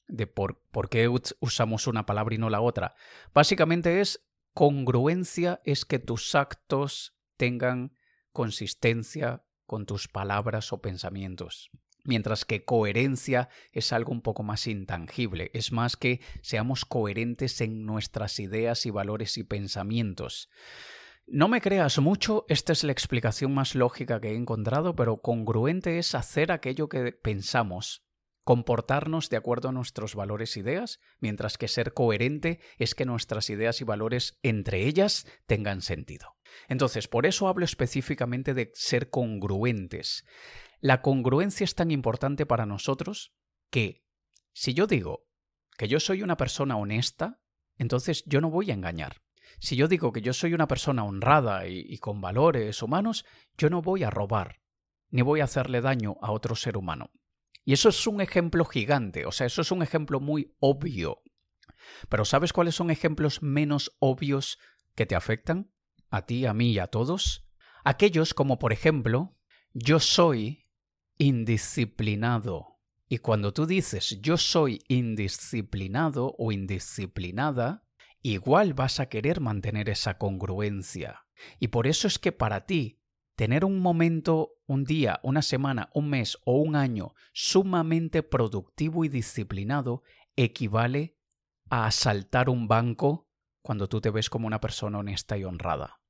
de 0.09 0.27
por, 0.27 0.63
por 0.71 0.89
qué 0.89 1.09
usamos 1.09 1.87
una 1.87 2.07
palabra 2.07 2.35
y 2.35 2.39
no 2.39 2.51
la 2.51 2.61
otra. 2.61 2.95
Básicamente 3.35 4.01
es 4.01 4.25
congruencia, 4.55 5.61
es 5.65 5.85
que 5.85 5.99
tus 5.99 6.35
actos 6.35 7.17
tengan 7.37 7.97
consistencia 8.33 9.45
con 9.67 9.87
tus 9.87 10.09
palabras 10.09 10.73
o 10.73 10.81
pensamientos. 10.81 11.71
Mientras 12.05 12.45
que 12.45 12.65
coherencia 12.65 13.49
es 13.73 13.93
algo 13.93 14.13
un 14.13 14.23
poco 14.23 14.43
más 14.43 14.67
intangible, 14.67 15.51
es 15.55 15.71
más 15.71 15.97
que 15.97 16.21
seamos 16.43 16.85
coherentes 16.85 17.61
en 17.61 17.85
nuestras 17.87 18.41
ideas 18.41 18.87
y 18.87 18.91
valores 18.91 19.39
y 19.39 19.45
pensamientos. 19.45 20.49
No 21.27 21.47
me 21.47 21.61
creas 21.61 21.99
mucho, 22.01 22.45
esta 22.49 22.73
es 22.73 22.83
la 22.83 22.93
explicación 22.93 23.55
más 23.55 23.75
lógica 23.77 24.21
que 24.21 24.31
he 24.31 24.37
encontrado, 24.37 24.97
pero 24.97 25.23
congruente 25.23 25.99
es 25.99 26.15
hacer 26.17 26.51
aquello 26.51 26.89
que 26.89 27.13
pensamos, 27.13 28.05
comportarnos 28.45 29.31
de 29.31 29.37
acuerdo 29.37 29.69
a 29.69 29.73
nuestros 29.73 30.15
valores 30.15 30.57
e 30.57 30.61
ideas, 30.61 30.99
mientras 31.21 31.59
que 31.59 31.69
ser 31.69 31.95
coherente 31.95 32.61
es 32.79 32.95
que 32.95 33.05
nuestras 33.05 33.51
ideas 33.51 33.81
y 33.81 33.85
valores 33.85 34.39
entre 34.43 34.87
ellas 34.87 35.27
tengan 35.47 35.81
sentido. 35.81 36.37
Entonces, 36.69 37.09
por 37.09 37.25
eso 37.25 37.49
hablo 37.49 37.65
específicamente 37.65 38.53
de 38.53 38.73
ser 38.75 39.11
congruentes. 39.11 40.25
La 40.83 41.01
congruencia 41.01 41.63
es 41.63 41.77
tan 41.77 41.93
importante 41.93 42.45
para 42.45 42.67
nosotros 42.67 43.33
que 43.71 44.05
si 44.53 44.75
yo 44.75 44.89
digo 44.89 45.29
que 45.79 45.87
yo 45.87 46.01
soy 46.01 46.25
una 46.25 46.37
persona 46.37 46.77
honesta, 46.77 47.41
entonces 47.79 48.25
yo 48.27 48.41
no 48.41 48.51
voy 48.51 48.73
a 48.73 48.75
engañar. 48.75 49.23
Si 49.61 49.77
yo 49.77 49.87
digo 49.87 50.13
que 50.13 50.23
yo 50.23 50.33
soy 50.33 50.55
una 50.55 50.67
persona 50.67 51.05
honrada 51.05 51.69
y, 51.69 51.97
con 51.99 52.21
valores 52.21 52.83
humanos, 52.83 53.25
yo 53.57 53.71
no 53.71 53.81
voy 53.81 54.03
a 54.03 54.11
robar, 54.11 54.61
ni 55.09 55.23
voy 55.23 55.41
a 55.41 55.45
hacerle 55.45 55.83
daño 55.83 56.17
a 56.21 56.33
otro 56.33 56.57
ser 56.57 56.77
humano. 56.77 57.13
Y 57.65 57.75
eso 57.75 57.89
es 57.89 58.05
un 58.09 58.21
ejemplo 58.21 58.65
gigante, 58.65 59.25
o 59.25 59.31
sea, 59.31 59.47
eso 59.47 59.63
es 59.63 59.71
un 59.71 59.85
ejemplo 59.85 60.19
muy 60.19 60.57
obvio. 60.59 61.23
Pero 62.09 62.25
¿sabes 62.25 62.53
cuáles 62.53 62.75
son 62.75 62.91
ejemplos 62.91 63.41
menos 63.41 63.97
obvios 64.01 64.59
que 64.97 65.07
te 65.07 65.15
afectan? 65.15 65.71
A 66.11 66.27
ti, 66.27 66.45
a 66.45 66.55
mí 66.55 66.73
y 66.73 66.81
a 66.81 66.89
todos. 66.89 67.47
Aquellos 67.85 68.35
como, 68.35 68.59
por 68.59 68.73
ejemplo, 68.73 69.37
yo 69.75 70.01
soy 70.01 70.62
indisciplinado. 71.23 72.81
Y 73.09 73.19
cuando 73.19 73.53
tú 73.53 73.65
dices 73.65 74.21
yo 74.21 74.37
soy 74.37 74.83
indisciplinado 74.89 76.35
o 76.37 76.51
indisciplinada, 76.51 77.85
igual 78.23 78.75
vas 78.75 78.99
a 78.99 79.07
querer 79.07 79.41
mantener 79.41 79.89
esa 79.89 80.19
congruencia. 80.19 81.25
Y 81.61 81.69
por 81.69 81.87
eso 81.87 82.09
es 82.09 82.19
que 82.19 82.33
para 82.33 82.67
ti 82.67 83.01
tener 83.37 83.65
un 83.65 83.79
momento, 83.79 84.55
un 84.67 84.83
día, 84.83 85.21
una 85.23 85.43
semana, 85.43 85.91
un 85.95 86.11
mes 86.11 86.39
o 86.45 86.57
un 86.57 86.75
año 86.75 87.15
sumamente 87.33 88.25
productivo 88.25 89.05
y 89.05 89.09
disciplinado 89.09 90.03
equivale 90.35 91.19
a 91.71 91.87
asaltar 91.87 92.49
un 92.49 92.67
banco 92.67 93.29
cuando 93.63 93.89
tú 93.89 94.01
te 94.01 94.11
ves 94.11 94.29
como 94.29 94.49
una 94.49 94.61
persona 94.61 94.99
honesta 94.99 95.39
y 95.39 95.45
honrada. 95.45 96.01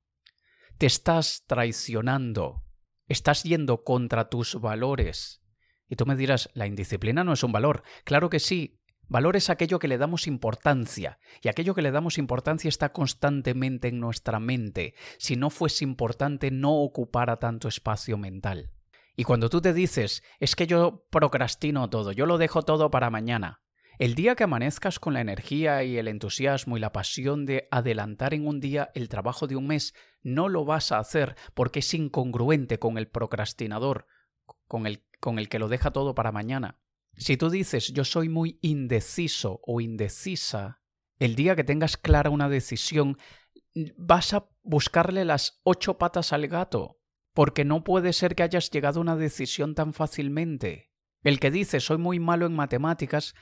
Te 0.79 0.87
estás 0.87 1.43
traicionando, 1.45 2.63
estás 3.07 3.43
yendo 3.43 3.83
contra 3.83 4.29
tus 4.29 4.59
valores. 4.59 5.41
Y 5.89 5.95
tú 5.95 6.05
me 6.05 6.15
dirás, 6.15 6.49
la 6.53 6.67
indisciplina 6.67 7.23
no 7.23 7.33
es 7.33 7.43
un 7.43 7.51
valor. 7.51 7.83
Claro 8.03 8.29
que 8.29 8.39
sí, 8.39 8.79
Valor 9.09 9.35
es 9.35 9.49
aquello 9.49 9.79
que 9.79 9.87
le 9.87 9.97
damos 9.97 10.27
importancia, 10.27 11.19
y 11.41 11.49
aquello 11.49 11.75
que 11.75 11.81
le 11.81 11.91
damos 11.91 12.17
importancia 12.17 12.69
está 12.69 12.93
constantemente 12.93 13.89
en 13.89 13.99
nuestra 13.99 14.39
mente. 14.39 14.95
Si 15.17 15.35
no 15.35 15.49
fuese 15.49 15.83
importante, 15.83 16.51
no 16.51 16.81
ocupara 16.81 17.37
tanto 17.37 17.67
espacio 17.67 18.17
mental. 18.17 18.71
Y 19.15 19.25
cuando 19.25 19.49
tú 19.49 19.61
te 19.61 19.73
dices, 19.73 20.23
es 20.39 20.55
que 20.55 20.65
yo 20.65 21.05
procrastino 21.11 21.89
todo, 21.89 22.11
yo 22.11 22.25
lo 22.25 22.37
dejo 22.37 22.63
todo 22.63 22.89
para 22.89 23.11
mañana, 23.11 23.61
el 23.99 24.15
día 24.15 24.35
que 24.35 24.45
amanezcas 24.45 24.97
con 24.97 25.13
la 25.13 25.21
energía 25.21 25.83
y 25.83 25.97
el 25.97 26.07
entusiasmo 26.07 26.77
y 26.77 26.79
la 26.79 26.91
pasión 26.91 27.45
de 27.45 27.67
adelantar 27.69 28.33
en 28.33 28.47
un 28.47 28.59
día 28.59 28.89
el 28.95 29.07
trabajo 29.07 29.45
de 29.45 29.55
un 29.55 29.67
mes, 29.67 29.93
no 30.23 30.49
lo 30.49 30.65
vas 30.65 30.91
a 30.91 30.99
hacer 30.99 31.35
porque 31.53 31.79
es 31.79 31.93
incongruente 31.93 32.79
con 32.79 32.97
el 32.97 33.07
procrastinador, 33.07 34.07
con 34.67 34.87
el, 34.87 35.03
con 35.19 35.37
el 35.37 35.49
que 35.49 35.59
lo 35.59 35.67
deja 35.67 35.91
todo 35.91 36.15
para 36.15 36.31
mañana. 36.31 36.79
Si 37.15 37.37
tú 37.37 37.49
dices 37.49 37.93
yo 37.93 38.05
soy 38.05 38.29
muy 38.29 38.57
indeciso 38.61 39.61
o 39.65 39.81
indecisa, 39.81 40.81
el 41.19 41.35
día 41.35 41.55
que 41.55 41.63
tengas 41.63 41.97
clara 41.97 42.29
una 42.29 42.49
decisión, 42.49 43.17
vas 43.95 44.33
a 44.33 44.49
buscarle 44.63 45.25
las 45.25 45.61
ocho 45.63 45.97
patas 45.97 46.33
al 46.33 46.47
gato, 46.47 46.99
porque 47.33 47.65
no 47.65 47.83
puede 47.83 48.13
ser 48.13 48.35
que 48.35 48.43
hayas 48.43 48.69
llegado 48.71 48.99
a 48.99 49.01
una 49.01 49.15
decisión 49.15 49.75
tan 49.75 49.93
fácilmente. 49.93 50.91
El 51.21 51.39
que 51.39 51.51
dice 51.51 51.79
soy 51.79 51.97
muy 51.97 52.19
malo 52.19 52.45
en 52.45 52.53
matemáticas 52.53 53.33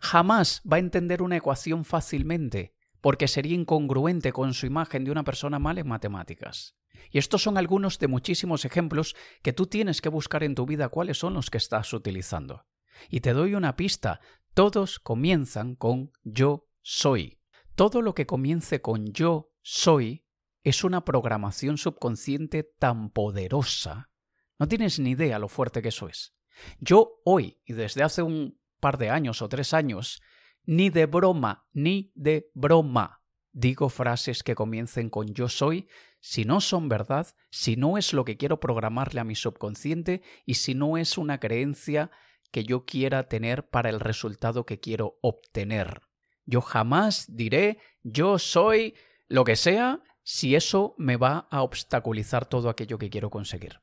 jamás 0.00 0.62
va 0.70 0.76
a 0.76 0.80
entender 0.80 1.22
una 1.22 1.36
ecuación 1.36 1.84
fácilmente, 1.84 2.74
porque 3.00 3.28
sería 3.28 3.54
incongruente 3.54 4.32
con 4.32 4.54
su 4.54 4.66
imagen 4.66 5.04
de 5.04 5.10
una 5.10 5.24
persona 5.24 5.58
mala 5.58 5.80
en 5.80 5.88
matemáticas. 5.88 6.76
Y 7.10 7.18
estos 7.18 7.42
son 7.42 7.56
algunos 7.56 7.98
de 7.98 8.08
muchísimos 8.08 8.64
ejemplos 8.64 9.16
que 9.42 9.52
tú 9.52 9.66
tienes 9.66 10.00
que 10.00 10.08
buscar 10.08 10.42
en 10.42 10.54
tu 10.54 10.66
vida 10.66 10.88
cuáles 10.88 11.18
son 11.18 11.34
los 11.34 11.50
que 11.50 11.58
estás 11.58 11.92
utilizando. 11.92 12.66
Y 13.08 13.20
te 13.20 13.32
doy 13.32 13.54
una 13.54 13.76
pista, 13.76 14.20
todos 14.54 14.98
comienzan 14.98 15.74
con 15.74 16.12
yo 16.22 16.68
soy. 16.82 17.40
Todo 17.74 18.02
lo 18.02 18.14
que 18.14 18.26
comience 18.26 18.82
con 18.82 19.12
yo 19.12 19.52
soy 19.62 20.26
es 20.62 20.84
una 20.84 21.04
programación 21.04 21.78
subconsciente 21.78 22.62
tan 22.62 23.10
poderosa. 23.10 24.10
No 24.58 24.68
tienes 24.68 24.98
ni 24.98 25.10
idea 25.10 25.38
lo 25.38 25.48
fuerte 25.48 25.80
que 25.80 25.88
eso 25.88 26.08
es. 26.08 26.34
Yo 26.78 27.22
hoy, 27.24 27.60
y 27.64 27.72
desde 27.72 28.02
hace 28.02 28.22
un 28.22 28.60
par 28.78 28.98
de 28.98 29.08
años 29.08 29.40
o 29.40 29.48
tres 29.48 29.72
años, 29.72 30.20
ni 30.64 30.90
de 30.90 31.06
broma, 31.06 31.66
ni 31.72 32.12
de 32.14 32.50
broma, 32.54 33.22
digo 33.52 33.88
frases 33.88 34.42
que 34.42 34.54
comiencen 34.54 35.10
con 35.10 35.34
yo 35.34 35.48
soy 35.48 35.88
si 36.20 36.44
no 36.44 36.60
son 36.60 36.88
verdad, 36.88 37.26
si 37.50 37.76
no 37.76 37.96
es 37.96 38.12
lo 38.12 38.24
que 38.24 38.36
quiero 38.36 38.60
programarle 38.60 39.20
a 39.20 39.24
mi 39.24 39.34
subconsciente 39.34 40.22
y 40.44 40.54
si 40.54 40.74
no 40.74 40.98
es 40.98 41.16
una 41.18 41.40
creencia 41.40 42.10
que 42.50 42.64
yo 42.64 42.84
quiera 42.84 43.28
tener 43.28 43.68
para 43.68 43.88
el 43.88 44.00
resultado 44.00 44.66
que 44.66 44.80
quiero 44.80 45.18
obtener. 45.22 46.02
Yo 46.44 46.60
jamás 46.60 47.26
diré 47.36 47.78
yo 48.02 48.38
soy 48.38 48.94
lo 49.28 49.44
que 49.44 49.56
sea 49.56 50.02
si 50.22 50.54
eso 50.54 50.94
me 50.98 51.16
va 51.16 51.48
a 51.50 51.62
obstaculizar 51.62 52.46
todo 52.46 52.68
aquello 52.68 52.98
que 52.98 53.10
quiero 53.10 53.30
conseguir. 53.30 53.80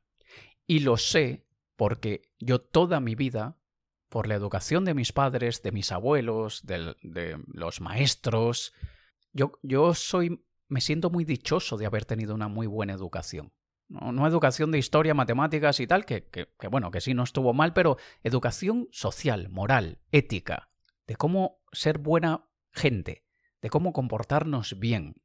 Y 0.65 0.79
lo 0.79 0.97
sé 0.97 1.45
porque 1.75 2.33
yo 2.39 2.59
toda 2.59 2.99
mi 2.99 3.15
vida, 3.15 3.56
por 4.09 4.27
la 4.27 4.35
educación 4.35 4.85
de 4.85 4.93
mis 4.93 5.11
padres, 5.11 5.61
de 5.61 5.71
mis 5.71 5.91
abuelos, 5.91 6.65
de, 6.65 7.37
los 7.47 7.81
maestros, 7.81 8.73
yo, 9.33 9.59
yo 9.61 9.93
soy, 9.93 10.43
me 10.67 10.81
siento 10.81 11.09
muy 11.09 11.25
dichoso 11.25 11.77
de 11.77 11.85
haber 11.85 12.05
tenido 12.05 12.33
una 12.33 12.47
muy 12.47 12.67
buena 12.67 12.93
educación. 12.93 13.53
No, 13.89 14.27
educación 14.27 14.71
de 14.71 14.79
historia, 14.79 15.13
matemáticas 15.13 15.79
y 15.79 15.87
tal, 15.87 16.05
que, 16.05 16.27
bueno, 16.69 16.91
que 16.91 16.99
sí 16.99 17.13
no 17.13 17.23
estuvo 17.23 17.53
mal, 17.53 17.73
pero 17.73 17.97
educación 18.21 18.89
social, 18.91 19.47
moral, 19.49 19.99
ética, 20.11 20.69
de 21.07 21.15
cómo 21.15 21.61
ser 21.71 21.97
buena 21.97 22.49
gente, 22.71 23.25
de 23.61 23.69
cómo 23.69 23.93
comportarnos 23.93 24.77
bien. 24.77 25.15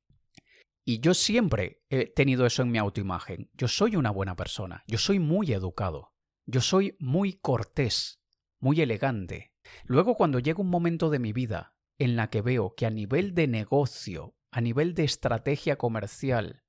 Y 0.84 1.00
yo 1.00 1.14
siempre 1.14 1.82
he 1.90 2.06
tenido 2.06 2.46
eso 2.46 2.62
en 2.62 2.70
mi 2.70 2.78
autoimagen. 2.78 3.50
Yo 3.54 3.66
soy 3.66 3.96
una 3.96 4.10
buena 4.10 4.36
persona, 4.36 4.84
yo 4.86 4.98
soy 4.98 5.18
muy 5.18 5.52
educado, 5.52 6.12
yo 6.46 6.60
soy 6.60 6.96
muy 7.00 7.32
cortés, 7.32 8.21
muy 8.62 8.80
elegante. 8.80 9.52
Luego 9.84 10.14
cuando 10.14 10.38
llega 10.38 10.60
un 10.60 10.70
momento 10.70 11.10
de 11.10 11.18
mi 11.18 11.32
vida 11.32 11.74
en 11.98 12.16
la 12.16 12.30
que 12.30 12.40
veo 12.40 12.74
que 12.74 12.86
a 12.86 12.90
nivel 12.90 13.34
de 13.34 13.48
negocio, 13.48 14.36
a 14.50 14.60
nivel 14.60 14.94
de 14.94 15.04
estrategia 15.04 15.76
comercial, 15.76 16.62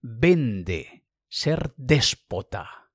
vende 0.00 1.06
ser 1.28 1.74
déspota, 1.76 2.92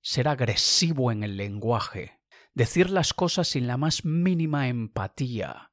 ser 0.00 0.28
agresivo 0.28 1.10
en 1.10 1.24
el 1.24 1.36
lenguaje, 1.36 2.20
decir 2.54 2.90
las 2.90 3.12
cosas 3.12 3.48
sin 3.48 3.66
la 3.66 3.76
más 3.76 4.04
mínima 4.04 4.68
empatía, 4.68 5.72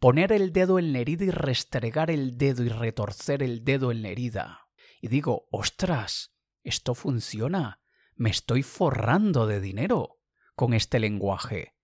poner 0.00 0.32
el 0.32 0.52
dedo 0.52 0.78
en 0.78 0.94
la 0.94 1.00
herida 1.00 1.26
y 1.26 1.30
restregar 1.30 2.10
el 2.10 2.38
dedo 2.38 2.64
y 2.64 2.70
retorcer 2.70 3.42
el 3.42 3.64
dedo 3.64 3.92
en 3.92 4.02
la 4.02 4.08
herida. 4.08 4.68
Y 5.02 5.08
digo, 5.08 5.46
ostras, 5.50 6.34
esto 6.62 6.94
funciona, 6.94 7.82
me 8.14 8.30
estoy 8.30 8.62
forrando 8.62 9.46
de 9.46 9.60
dinero 9.60 10.15
con 10.56 10.74
este 10.74 10.98
lenguaje, 10.98 11.74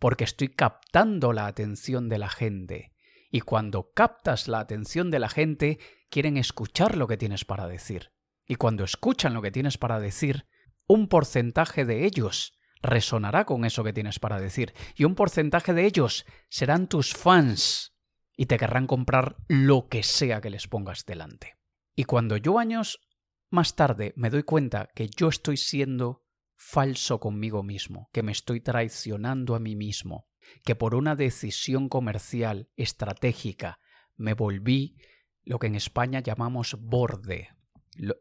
porque 0.00 0.24
estoy 0.24 0.48
captando 0.48 1.32
la 1.32 1.46
atención 1.46 2.08
de 2.08 2.18
la 2.18 2.28
gente. 2.28 2.92
Y 3.30 3.40
cuando 3.40 3.92
captas 3.92 4.48
la 4.48 4.60
atención 4.60 5.10
de 5.10 5.18
la 5.18 5.28
gente, 5.28 5.78
quieren 6.10 6.36
escuchar 6.36 6.96
lo 6.96 7.06
que 7.06 7.16
tienes 7.16 7.44
para 7.44 7.68
decir. 7.68 8.12
Y 8.46 8.56
cuando 8.56 8.84
escuchan 8.84 9.34
lo 9.34 9.42
que 9.42 9.50
tienes 9.50 9.78
para 9.78 10.00
decir, 10.00 10.46
un 10.86 11.08
porcentaje 11.08 11.84
de 11.84 12.04
ellos 12.04 12.58
resonará 12.82 13.44
con 13.44 13.64
eso 13.64 13.82
que 13.82 13.92
tienes 13.92 14.18
para 14.18 14.38
decir. 14.38 14.74
Y 14.94 15.04
un 15.04 15.14
porcentaje 15.14 15.72
de 15.72 15.86
ellos 15.86 16.26
serán 16.48 16.88
tus 16.88 17.12
fans. 17.12 17.92
y 18.36 18.46
te 18.46 18.58
querrán 18.58 18.88
comprar 18.88 19.36
lo 19.46 19.88
que 19.88 20.02
sea 20.02 20.40
que 20.40 20.50
les 20.50 20.66
pongas 20.66 21.06
delante. 21.06 21.54
Y 21.94 22.02
cuando 22.02 22.36
yo 22.36 22.58
años 22.58 22.98
más 23.48 23.76
tarde 23.76 24.12
me 24.16 24.28
doy 24.28 24.42
cuenta 24.42 24.88
que 24.92 25.08
yo 25.08 25.28
estoy 25.28 25.56
siendo 25.56 26.23
falso 26.56 27.20
conmigo 27.20 27.62
mismo, 27.62 28.08
que 28.12 28.22
me 28.22 28.32
estoy 28.32 28.60
traicionando 28.60 29.54
a 29.54 29.60
mí 29.60 29.76
mismo, 29.76 30.28
que 30.64 30.76
por 30.76 30.94
una 30.94 31.16
decisión 31.16 31.88
comercial 31.88 32.68
estratégica 32.76 33.78
me 34.16 34.34
volví 34.34 34.96
lo 35.42 35.58
que 35.58 35.66
en 35.66 35.74
España 35.74 36.20
llamamos 36.20 36.76
borde, 36.80 37.50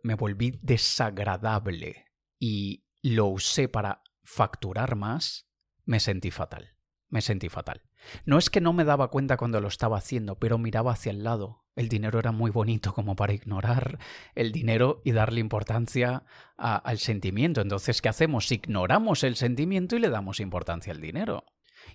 me 0.03 0.15
volví 0.15 0.59
desagradable 0.61 2.07
y 2.39 2.85
lo 3.01 3.27
usé 3.27 3.67
para 3.67 4.01
facturar 4.21 4.95
más, 4.95 5.47
me 5.85 5.99
sentí 5.99 6.31
fatal, 6.31 6.72
me 7.13 7.21
sentí 7.21 7.47
fatal. 7.47 7.83
No 8.25 8.39
es 8.39 8.49
que 8.49 8.59
no 8.59 8.73
me 8.73 8.85
daba 8.85 9.09
cuenta 9.09 9.37
cuando 9.37 9.61
lo 9.61 9.67
estaba 9.67 9.99
haciendo, 9.99 10.39
pero 10.39 10.57
miraba 10.57 10.93
hacia 10.93 11.11
el 11.11 11.23
lado. 11.23 11.63
El 11.75 11.87
dinero 11.87 12.17
era 12.17 12.31
muy 12.31 12.49
bonito 12.49 12.91
como 12.91 13.15
para 13.15 13.33
ignorar 13.33 13.99
el 14.33 14.51
dinero 14.51 14.99
y 15.05 15.11
darle 15.11 15.39
importancia 15.39 16.23
al 16.57 16.97
sentimiento. 16.97 17.61
Entonces, 17.61 18.01
¿qué 18.01 18.09
hacemos? 18.09 18.51
Ignoramos 18.51 19.23
el 19.23 19.35
sentimiento 19.35 19.95
y 19.95 19.99
le 19.99 20.09
damos 20.09 20.39
importancia 20.39 20.91
al 20.91 21.01
dinero. 21.01 21.45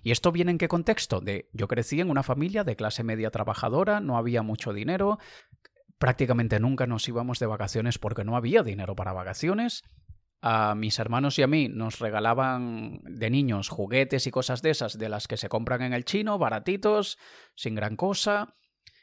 ¿Y 0.03 0.11
esto 0.11 0.31
viene 0.31 0.51
en 0.51 0.57
qué 0.57 0.69
contexto? 0.69 1.19
De 1.19 1.49
yo 1.51 1.67
crecí 1.67 1.99
en 1.99 2.09
una 2.09 2.23
familia 2.23 2.63
de 2.63 2.77
clase 2.77 3.03
media 3.03 3.29
trabajadora, 3.29 3.99
no 3.99 4.17
había 4.17 4.41
mucho 4.41 4.71
dinero, 4.71 5.19
prácticamente 5.97 6.61
nunca 6.61 6.87
nos 6.87 7.05
íbamos 7.09 7.39
de 7.39 7.45
vacaciones 7.45 7.99
porque 7.99 8.23
no 8.23 8.37
había 8.37 8.63
dinero 8.63 8.95
para 8.95 9.11
vacaciones. 9.11 9.83
A 10.41 10.73
mis 10.73 10.99
hermanos 10.99 11.37
y 11.37 11.41
a 11.41 11.47
mí 11.47 11.67
nos 11.67 11.99
regalaban 11.99 13.01
de 13.03 13.29
niños 13.29 13.67
juguetes 13.67 14.25
y 14.25 14.31
cosas 14.31 14.61
de 14.61 14.69
esas 14.69 14.97
de 14.97 15.09
las 15.09 15.27
que 15.27 15.35
se 15.35 15.49
compran 15.49 15.81
en 15.81 15.93
el 15.93 16.05
chino, 16.05 16.37
baratitos, 16.37 17.17
sin 17.55 17.75
gran 17.75 17.97
cosa. 17.97 18.55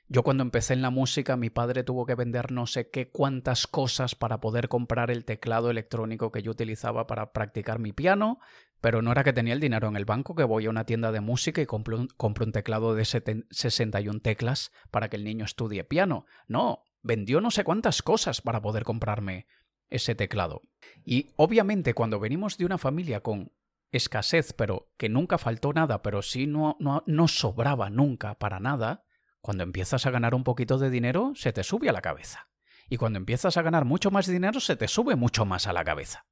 Yo 0.09 0.23
cuando 0.23 0.45
empecé 0.45 0.73
en 0.73 0.83
la 0.83 0.91
música 0.91 1.37
mi 1.37 1.51
padre 1.51 1.83
tuvo 1.83 2.07
que 2.07 2.15
vender 2.15 2.53
no 2.53 2.67
sé 2.67 2.91
qué 2.91 3.11
cuántas 3.11 3.67
cosas 3.67 4.15
para 4.15 4.41
poder 4.41 4.69
comprar 4.69 5.11
el 5.11 5.25
teclado 5.25 5.69
electrónico 5.69 6.31
que 6.31 6.43
yo 6.43 6.53
utilizaba 6.53 7.09
para 7.09 7.33
practicar 7.33 7.81
mi 7.81 7.93
piano, 7.93 8.39
pero 8.81 9.03
no 9.03 9.11
era 9.11 9.25
que 9.25 9.33
tenía 9.33 9.53
el 9.53 9.61
dinero 9.61 9.89
en 9.89 9.97
el 9.97 10.05
banco 10.05 10.37
que 10.37 10.45
voy 10.45 10.67
a 10.67 10.71
una 10.71 10.87
tienda 10.87 11.11
de 11.11 11.21
música 11.21 11.61
y 11.61 11.67
compro 11.67 11.99
un, 11.99 12.09
compro 12.17 12.47
un 12.47 12.53
teclado 12.53 12.95
de 12.95 13.05
61 13.05 14.21
teclas 14.21 14.71
para 14.91 15.09
que 15.09 15.17
el 15.17 15.25
niño 15.25 15.45
estudie 15.45 15.83
piano. 15.83 16.25
No, 16.47 16.85
vendió 17.03 17.41
no 17.41 17.51
sé 17.51 17.65
cuántas 17.65 18.01
cosas 18.01 18.41
para 18.41 18.63
poder 18.63 18.85
comprarme 18.85 19.47
ese 19.91 20.15
teclado. 20.15 20.63
Y 21.05 21.31
obviamente 21.37 21.95
cuando 21.95 22.21
venimos 22.21 22.59
de 22.59 22.65
una 22.65 22.79
familia 22.79 23.21
con 23.21 23.53
escasez, 23.93 24.53
pero 24.53 24.93
que 24.97 25.09
nunca 25.09 25.39
faltó 25.39 25.73
nada, 25.73 26.03
pero 26.03 26.23
sí 26.23 26.47
no, 26.47 26.77
no, 26.81 27.03
no 27.07 27.29
sobraba 27.29 27.91
nunca 27.91 28.39
para 28.39 28.61
nada, 28.61 29.05
cuando 29.41 29.63
empiezas 29.63 30.07
a 30.07 30.11
ganar 30.11 30.35
un 30.35 30.45
poquito 30.45 30.79
de 30.79 30.91
dinero, 30.91 31.33
se 31.37 31.53
te 31.53 31.63
sube 31.63 31.89
a 31.89 31.93
la 31.93 32.03
cabeza. 32.03 32.49
Y 32.89 32.97
cuando 32.97 33.19
empiezas 33.19 33.57
a 33.57 33.63
ganar 33.63 33.85
mucho 33.85 34.11
más 34.11 34.27
dinero, 34.27 34.61
se 34.61 34.77
te 34.77 34.89
sube 34.89 35.17
mucho 35.17 35.45
más 35.45 35.67
a 35.67 35.73
la 35.73 35.85
cabeza. 35.85 36.27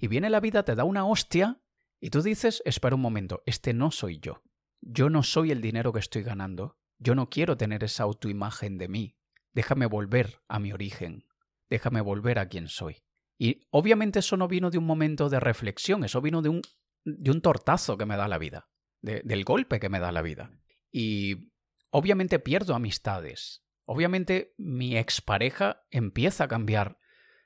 Y 0.00 0.06
viene 0.06 0.30
la 0.30 0.40
vida, 0.40 0.64
te 0.64 0.74
da 0.74 0.84
una 0.84 1.06
hostia, 1.06 1.60
y 2.00 2.10
tú 2.10 2.22
dices, 2.22 2.62
espera 2.64 2.94
un 2.94 3.02
momento, 3.02 3.42
este 3.46 3.72
no 3.72 3.90
soy 3.90 4.18
yo. 4.20 4.42
Yo 4.80 5.10
no 5.10 5.22
soy 5.22 5.50
el 5.50 5.60
dinero 5.60 5.92
que 5.92 5.98
estoy 5.98 6.22
ganando. 6.22 6.78
Yo 6.98 7.14
no 7.14 7.28
quiero 7.30 7.56
tener 7.56 7.82
esa 7.82 8.04
autoimagen 8.04 8.78
de 8.78 8.88
mí. 8.88 9.16
Déjame 9.52 9.86
volver 9.86 10.40
a 10.48 10.58
mi 10.58 10.72
origen. 10.72 11.24
Déjame 11.68 12.00
volver 12.00 12.38
a 12.38 12.48
quien 12.48 12.68
soy. 12.68 13.02
Y 13.38 13.66
obviamente 13.70 14.20
eso 14.20 14.36
no 14.36 14.48
vino 14.48 14.70
de 14.70 14.78
un 14.78 14.86
momento 14.86 15.28
de 15.28 15.40
reflexión, 15.40 16.04
eso 16.04 16.22
vino 16.22 16.42
de 16.42 16.48
un, 16.48 16.62
de 17.04 17.30
un 17.30 17.40
tortazo 17.40 17.98
que 17.98 18.06
me 18.06 18.16
da 18.16 18.28
la 18.28 18.38
vida, 18.38 18.68
del 19.02 19.44
golpe 19.44 19.78
que 19.78 19.88
me 19.88 20.00
da 20.00 20.12
la 20.12 20.22
vida. 20.22 20.50
Y 20.90 21.50
Obviamente 21.98 22.38
pierdo 22.38 22.74
amistades. 22.74 23.64
Obviamente 23.86 24.52
mi 24.58 24.98
expareja 24.98 25.86
empieza 25.90 26.44
a 26.44 26.48
cambiar 26.48 26.98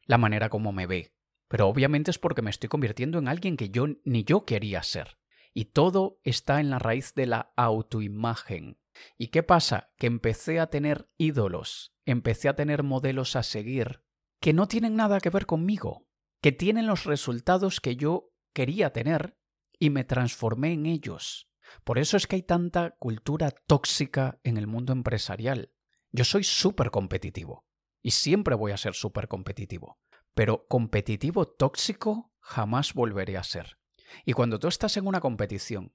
la 0.06 0.18
manera 0.18 0.48
como 0.48 0.72
me 0.72 0.86
ve. 0.86 1.14
Pero 1.46 1.68
obviamente 1.68 2.10
es 2.10 2.18
porque 2.18 2.42
me 2.42 2.50
estoy 2.50 2.68
convirtiendo 2.68 3.20
en 3.20 3.28
alguien 3.28 3.56
que 3.56 3.70
yo 3.70 3.86
ni 4.04 4.24
yo 4.24 4.44
quería 4.44 4.82
ser. 4.82 5.18
Y 5.54 5.66
todo 5.66 6.20
está 6.24 6.58
en 6.58 6.68
la 6.68 6.80
raíz 6.80 7.14
de 7.14 7.26
la 7.26 7.52
autoimagen. 7.56 8.80
¿Y 9.16 9.28
qué 9.28 9.44
pasa? 9.44 9.92
Que 9.98 10.08
empecé 10.08 10.58
a 10.58 10.66
tener 10.66 11.08
ídolos, 11.16 11.94
empecé 12.04 12.48
a 12.48 12.56
tener 12.56 12.82
modelos 12.82 13.36
a 13.36 13.44
seguir 13.44 14.02
que 14.40 14.52
no 14.52 14.66
tienen 14.66 14.96
nada 14.96 15.20
que 15.20 15.30
ver 15.30 15.46
conmigo, 15.46 16.06
que 16.40 16.52
tienen 16.52 16.86
los 16.86 17.04
resultados 17.04 17.80
que 17.80 17.96
yo 17.96 18.32
quería 18.52 18.92
tener 18.92 19.36
y 19.78 19.90
me 19.90 20.04
transformé 20.04 20.72
en 20.72 20.86
ellos. 20.86 21.50
Por 21.84 21.98
eso 21.98 22.16
es 22.16 22.26
que 22.26 22.36
hay 22.36 22.42
tanta 22.42 22.96
cultura 22.98 23.50
tóxica 23.50 24.40
en 24.42 24.56
el 24.56 24.66
mundo 24.66 24.92
empresarial. 24.92 25.72
Yo 26.10 26.24
soy 26.24 26.42
súper 26.42 26.90
competitivo 26.90 27.66
y 28.02 28.12
siempre 28.12 28.54
voy 28.54 28.72
a 28.72 28.76
ser 28.76 28.94
súper 28.94 29.28
competitivo, 29.28 30.00
pero 30.34 30.66
competitivo 30.66 31.46
tóxico 31.46 32.32
jamás 32.40 32.94
volveré 32.94 33.36
a 33.36 33.44
ser. 33.44 33.78
Y 34.24 34.32
cuando 34.32 34.58
tú 34.58 34.68
estás 34.68 34.96
en 34.96 35.06
una 35.06 35.20
competición 35.20 35.94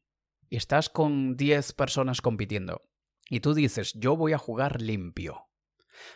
y 0.49 0.57
estás 0.57 0.89
con 0.89 1.35
10 1.35 1.73
personas 1.73 2.21
compitiendo 2.21 2.87
y 3.27 3.39
tú 3.39 3.53
dices 3.53 3.93
yo 3.95 4.15
voy 4.15 4.33
a 4.33 4.37
jugar 4.37 4.81
limpio, 4.81 5.49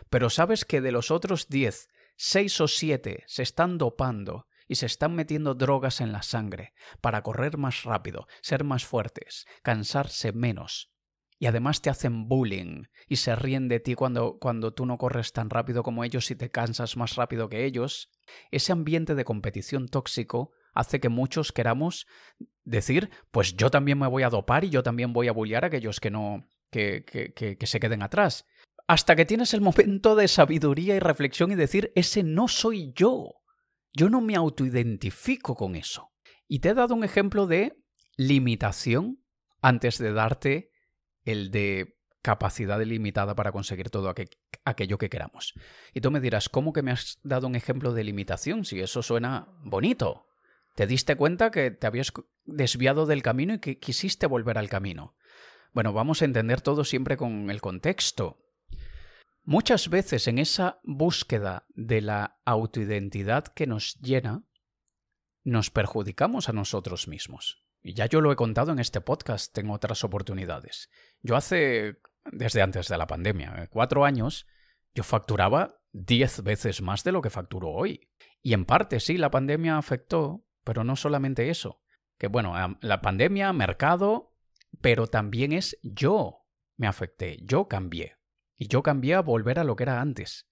pero 0.08 0.30
sabes 0.30 0.64
que 0.64 0.80
de 0.80 0.92
los 0.92 1.10
otros 1.10 1.48
10, 1.48 1.88
6 2.22 2.60
o 2.60 2.68
7 2.68 3.24
se 3.26 3.42
están 3.42 3.78
dopando 3.78 4.46
y 4.68 4.74
se 4.74 4.84
están 4.84 5.14
metiendo 5.14 5.54
drogas 5.54 6.02
en 6.02 6.12
la 6.12 6.20
sangre 6.20 6.74
para 7.00 7.22
correr 7.22 7.56
más 7.56 7.84
rápido, 7.84 8.26
ser 8.42 8.62
más 8.62 8.84
fuertes, 8.84 9.46
cansarse 9.62 10.32
menos. 10.32 10.92
Y 11.38 11.46
además 11.46 11.80
te 11.80 11.88
hacen 11.88 12.28
bullying 12.28 12.84
y 13.08 13.16
se 13.16 13.34
ríen 13.36 13.68
de 13.68 13.80
ti 13.80 13.94
cuando, 13.94 14.36
cuando 14.38 14.74
tú 14.74 14.84
no 14.84 14.98
corres 14.98 15.32
tan 15.32 15.48
rápido 15.48 15.82
como 15.82 16.04
ellos 16.04 16.30
y 16.30 16.36
te 16.36 16.50
cansas 16.50 16.98
más 16.98 17.16
rápido 17.16 17.48
que 17.48 17.64
ellos. 17.64 18.10
Ese 18.50 18.72
ambiente 18.72 19.14
de 19.14 19.24
competición 19.24 19.88
tóxico 19.88 20.52
hace 20.74 21.00
que 21.00 21.08
muchos 21.08 21.52
queramos 21.52 22.06
decir, 22.64 23.08
pues 23.30 23.56
yo 23.56 23.70
también 23.70 23.98
me 23.98 24.08
voy 24.08 24.24
a 24.24 24.30
dopar 24.30 24.64
y 24.64 24.68
yo 24.68 24.82
también 24.82 25.14
voy 25.14 25.28
a 25.28 25.32
bullear 25.32 25.64
a 25.64 25.68
aquellos 25.68 26.00
que 26.00 26.10
no, 26.10 26.46
que, 26.70 27.04
que, 27.34 27.66
se 27.66 27.80
queden 27.80 28.02
atrás. 28.02 28.46
Hasta 28.90 29.14
que 29.14 29.24
tienes 29.24 29.54
el 29.54 29.60
momento 29.60 30.16
de 30.16 30.26
sabiduría 30.26 30.96
y 30.96 30.98
reflexión 30.98 31.52
y 31.52 31.54
decir, 31.54 31.92
ese 31.94 32.24
no 32.24 32.48
soy 32.48 32.92
yo. 32.92 33.34
Yo 33.92 34.10
no 34.10 34.20
me 34.20 34.34
autoidentifico 34.34 35.54
con 35.54 35.76
eso. 35.76 36.10
Y 36.48 36.58
te 36.58 36.70
he 36.70 36.74
dado 36.74 36.96
un 36.96 37.04
ejemplo 37.04 37.46
de 37.46 37.76
limitación 38.16 39.22
antes 39.62 39.98
de 39.98 40.12
darte 40.12 40.72
el 41.22 41.52
de 41.52 42.00
capacidad 42.20 42.82
limitada 42.82 43.36
para 43.36 43.52
conseguir 43.52 43.90
todo 43.90 44.12
aquello 44.64 44.98
que 44.98 45.08
queramos. 45.08 45.54
Y 45.94 46.00
tú 46.00 46.10
me 46.10 46.18
dirás, 46.18 46.48
¿cómo 46.48 46.72
que 46.72 46.82
me 46.82 46.90
has 46.90 47.20
dado 47.22 47.46
un 47.46 47.54
ejemplo 47.54 47.92
de 47.92 48.02
limitación 48.02 48.64
si 48.64 48.80
eso 48.80 49.04
suena 49.04 49.46
bonito? 49.62 50.26
¿Te 50.74 50.88
diste 50.88 51.14
cuenta 51.14 51.52
que 51.52 51.70
te 51.70 51.86
habías 51.86 52.12
desviado 52.44 53.06
del 53.06 53.22
camino 53.22 53.54
y 53.54 53.60
que 53.60 53.78
quisiste 53.78 54.26
volver 54.26 54.58
al 54.58 54.68
camino? 54.68 55.14
Bueno, 55.72 55.92
vamos 55.92 56.22
a 56.22 56.24
entender 56.24 56.60
todo 56.60 56.82
siempre 56.82 57.16
con 57.16 57.50
el 57.50 57.60
contexto. 57.60 58.49
Muchas 59.44 59.88
veces 59.88 60.28
en 60.28 60.38
esa 60.38 60.80
búsqueda 60.84 61.66
de 61.70 62.02
la 62.02 62.40
autoidentidad 62.44 63.44
que 63.44 63.66
nos 63.66 63.98
llena, 64.00 64.44
nos 65.44 65.70
perjudicamos 65.70 66.48
a 66.48 66.52
nosotros 66.52 67.08
mismos. 67.08 67.64
Y 67.82 67.94
ya 67.94 68.06
yo 68.06 68.20
lo 68.20 68.30
he 68.30 68.36
contado 68.36 68.72
en 68.72 68.78
este 68.78 69.00
podcast 69.00 69.56
en 69.56 69.70
otras 69.70 70.04
oportunidades. 70.04 70.90
Yo 71.22 71.36
hace, 71.36 71.98
desde 72.30 72.60
antes 72.60 72.88
de 72.88 72.98
la 72.98 73.06
pandemia, 73.06 73.54
eh, 73.62 73.68
cuatro 73.70 74.04
años, 74.04 74.46
yo 74.94 75.02
facturaba 75.02 75.80
diez 75.92 76.42
veces 76.42 76.82
más 76.82 77.02
de 77.04 77.12
lo 77.12 77.22
que 77.22 77.30
facturo 77.30 77.70
hoy. 77.70 78.10
Y 78.42 78.52
en 78.52 78.66
parte 78.66 79.00
sí, 79.00 79.16
la 79.16 79.30
pandemia 79.30 79.78
afectó, 79.78 80.44
pero 80.64 80.84
no 80.84 80.96
solamente 80.96 81.48
eso. 81.48 81.82
Que 82.18 82.26
bueno, 82.26 82.54
la 82.82 83.00
pandemia, 83.00 83.52
mercado, 83.54 84.34
pero 84.82 85.06
también 85.06 85.52
es 85.52 85.78
yo 85.82 86.46
me 86.76 86.86
afecté, 86.86 87.38
yo 87.42 87.66
cambié. 87.66 88.19
Y 88.60 88.68
yo 88.68 88.82
cambié 88.82 89.14
a 89.14 89.22
volver 89.22 89.58
a 89.58 89.64
lo 89.64 89.74
que 89.74 89.84
era 89.84 90.02
antes. 90.02 90.46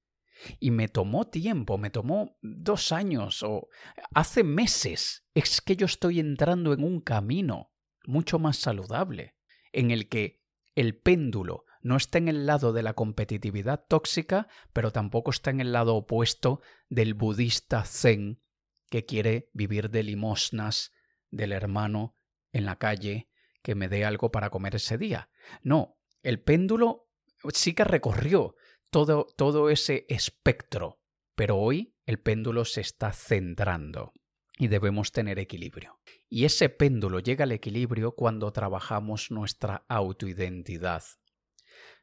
Y 0.59 0.71
me 0.71 0.89
tomó 0.89 1.29
tiempo, 1.29 1.77
me 1.77 1.91
tomó 1.91 2.39
dos 2.41 2.91
años 2.91 3.43
o 3.43 3.69
hace 4.15 4.45
meses. 4.45 5.27
Es 5.35 5.61
que 5.61 5.77
yo 5.77 5.85
estoy 5.85 6.19
entrando 6.19 6.73
en 6.73 6.83
un 6.83 7.03
camino 7.03 7.71
mucho 8.07 8.39
más 8.39 8.57
saludable, 8.57 9.37
en 9.73 9.91
el 9.91 10.09
que 10.09 10.43
el 10.75 10.97
péndulo 10.97 11.67
no 11.83 11.97
está 11.97 12.17
en 12.17 12.29
el 12.29 12.47
lado 12.47 12.73
de 12.73 12.83
la 12.83 12.95
competitividad 12.95 13.85
tóxica, 13.87 14.49
pero 14.73 14.91
tampoco 14.91 15.31
está 15.31 15.51
en 15.51 15.61
el 15.61 15.73
lado 15.73 15.95
opuesto 15.95 16.63
del 16.89 17.13
budista 17.13 17.85
zen 17.85 18.41
que 18.89 19.05
quiere 19.05 19.51
vivir 19.53 19.91
de 19.91 20.03
limosnas 20.03 20.95
del 21.31 21.53
hermano 21.53 22.17
en 22.53 22.65
la 22.65 22.77
calle 22.77 23.29
que 23.61 23.75
me 23.75 23.91
dé 23.91 24.07
algo 24.07 24.31
para 24.31 24.49
comer 24.49 24.77
ese 24.77 24.97
día. 24.97 25.29
No, 25.63 25.99
el 26.23 26.41
péndulo 26.41 27.08
sí 27.53 27.75
que 27.75 27.85
recorrió 27.85 28.55
todo, 28.91 29.27
todo 29.37 29.71
ese 29.71 30.07
espectro, 30.09 31.01
pero 31.35 31.57
hoy 31.57 31.95
el 32.07 32.19
péndulo 32.19 32.65
se 32.65 32.81
está 32.81 33.13
centrando 33.13 34.13
y 34.59 34.69
debemos 34.69 35.13
tener 35.13 35.39
equilibrio. 35.39 36.01
Y 36.29 36.45
ese 36.45 36.69
péndulo 36.69 37.21
llega 37.21 37.45
al 37.45 37.53
equilibrio 37.53 38.13
cuando 38.13 38.53
trabajamos 38.53 39.31
nuestra 39.31 39.85
autoidentidad. 39.89 41.05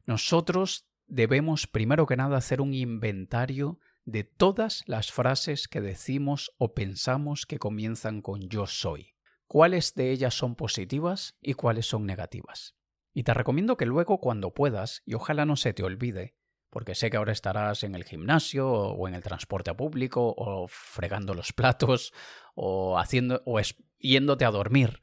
nosotros 0.05 0.87
debemos 1.07 1.67
primero 1.67 2.05
que 2.05 2.15
nada 2.15 2.37
hacer 2.37 2.61
un 2.61 2.73
inventario 2.73 3.79
de 4.05 4.23
todas 4.23 4.83
las 4.85 5.11
frases 5.11 5.67
que 5.67 5.81
decimos 5.81 6.51
o 6.57 6.73
pensamos 6.73 7.45
que 7.45 7.59
comienzan 7.59 8.21
con 8.21 8.47
yo 8.49 8.67
soy. 8.67 9.15
Cuáles 9.47 9.93
de 9.93 10.11
ellas 10.11 10.33
son 10.35 10.55
positivas 10.55 11.35
y 11.41 11.53
cuáles 11.53 11.87
son 11.87 12.05
negativas. 12.05 12.75
Y 13.17 13.23
te 13.23 13.33
recomiendo 13.33 13.77
que 13.77 13.85
luego 13.85 14.19
cuando 14.19 14.53
puedas, 14.53 15.01
y 15.05 15.13
ojalá 15.13 15.45
no 15.45 15.55
se 15.55 15.73
te 15.73 15.83
olvide, 15.83 16.35
porque 16.69 16.95
sé 16.95 17.09
que 17.09 17.15
ahora 17.15 17.31
estarás 17.31 17.85
en 17.85 17.95
el 17.95 18.03
gimnasio 18.03 18.69
o 18.69 19.07
en 19.07 19.15
el 19.15 19.23
transporte 19.23 19.73
público 19.73 20.35
o 20.37 20.67
fregando 20.67 21.33
los 21.33 21.53
platos 21.53 22.11
o 22.55 22.99
haciendo 22.99 23.41
o 23.45 23.57
yéndote 23.99 24.43
a 24.43 24.51
dormir. 24.51 24.99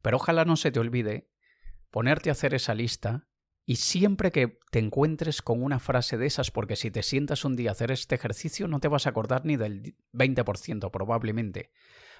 Pero 0.00 0.16
ojalá 0.16 0.46
no 0.46 0.56
se 0.56 0.72
te 0.72 0.80
olvide 0.80 1.28
ponerte 1.90 2.30
a 2.30 2.32
hacer 2.32 2.54
esa 2.54 2.74
lista 2.74 3.28
y 3.66 3.76
siempre 3.76 4.32
que 4.32 4.58
te 4.70 4.78
encuentres 4.78 5.42
con 5.42 5.62
una 5.62 5.80
frase 5.80 6.16
de 6.16 6.24
esas, 6.24 6.50
porque 6.50 6.76
si 6.76 6.90
te 6.90 7.02
sientas 7.02 7.44
un 7.44 7.56
día 7.56 7.68
a 7.68 7.72
hacer 7.72 7.90
este 7.90 8.14
ejercicio 8.14 8.68
no 8.68 8.80
te 8.80 8.88
vas 8.88 9.06
a 9.06 9.10
acordar 9.10 9.44
ni 9.44 9.58
del 9.58 9.96
20% 10.14 10.90
probablemente, 10.90 11.72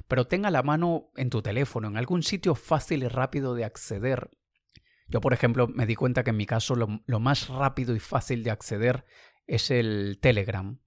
pero 0.06 0.26
tenga 0.26 0.50
la 0.50 0.62
mano 0.62 1.10
en 1.16 1.30
tu 1.30 1.40
teléfono, 1.40 1.88
en 1.88 1.96
algún 1.96 2.22
sitio 2.22 2.54
fácil 2.54 3.04
y 3.04 3.08
rápido 3.08 3.54
de 3.54 3.64
acceder. 3.64 4.28
Yo, 5.06 5.20
por 5.20 5.32
ejemplo, 5.32 5.68
me 5.68 5.86
di 5.86 5.94
cuenta 5.94 6.24
que 6.24 6.30
en 6.30 6.36
mi 6.36 6.46
caso 6.46 6.74
lo, 6.74 7.20
más 7.20 7.48
rápido 7.48 7.94
y 7.94 8.00
fácil 8.00 8.42
de 8.42 8.50
acceder 8.50 9.04
es 9.46 9.70
el 9.70 10.18
Telegram, 10.20 10.78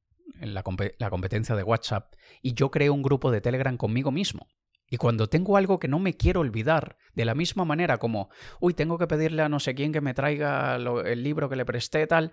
la, 0.41 0.63
la 0.97 1.10
competencia 1.10 1.56
de 1.56 1.63
WhatsApp, 1.63 2.13
y 2.41 2.53
yo 2.53 2.71
creo 2.71 2.93
un 2.93 3.03
grupo 3.03 3.32
de 3.32 3.41
Telegram 3.41 3.77
conmigo 3.77 4.12
mismo. 4.12 4.47
Y 4.89 4.97
cuando 4.97 5.27
tengo 5.27 5.58
algo 5.58 5.80
que 5.80 5.89
no 5.89 5.99
me 5.99 6.15
quiero 6.15 6.39
olvidar, 6.39 6.97
de 7.13 7.25
la 7.25 7.36
misma 7.36 7.65
manera 7.65 7.97
como, 7.97 8.30
uy, 8.62 8.73
tengo 8.73 8.97
que 8.97 9.08
pedirle 9.08 9.41
a 9.41 9.49
no 9.49 9.60
sé 9.60 9.75
quién 9.75 9.91
que 9.91 9.99
me 9.99 10.13
traiga 10.13 10.75
el 10.75 11.23
libro 11.23 11.49
que 11.49 11.58
le 11.58 11.65
presté, 11.65 12.08
tal, 12.08 12.32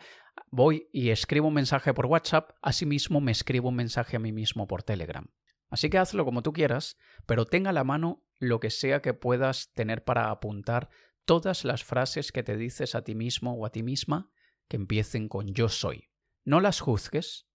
voy 0.50 0.88
y 0.92 1.10
escribo 1.10 1.48
un 1.48 1.54
mensaje 1.54 1.92
por 1.92 2.06
WhatsApp, 2.06 2.50
asimismo 2.62 3.20
me 3.20 3.32
escribo 3.32 3.70
un 3.70 3.76
mensaje 3.76 4.16
a 4.16 4.20
mí 4.20 4.30
mismo 4.30 4.68
por 4.68 4.84
Telegram. 4.84 5.26
Así 5.68 5.90
que 5.90 5.98
hazlo 5.98 6.24
como 6.24 6.42
tú 6.42 6.52
quieras, 6.52 6.96
pero 7.26 7.44
tenga 7.44 7.70
a 7.70 7.72
la 7.72 7.82
mano 7.82 8.22
lo 8.38 8.60
que 8.60 8.70
sea 8.70 9.02
que 9.02 9.14
puedas 9.14 9.72
tener 9.74 10.04
para 10.04 10.30
apuntar 10.30 10.90
todas 11.24 11.64
las 11.64 11.84
frases 11.84 12.32
que 12.32 12.42
te 12.42 12.56
dices 12.56 12.94
a 12.94 13.02
ti 13.02 13.14
mismo 13.14 13.54
o 13.54 13.66
a 13.66 13.70
ti 13.70 13.82
misma 13.82 14.30
que 14.68 14.76
empiecen 14.76 15.28
con 15.28 15.54
yo 15.54 15.68
soy. 15.68 16.10
No 16.44 16.60
las 16.60 16.80
juzgues, 16.80 17.46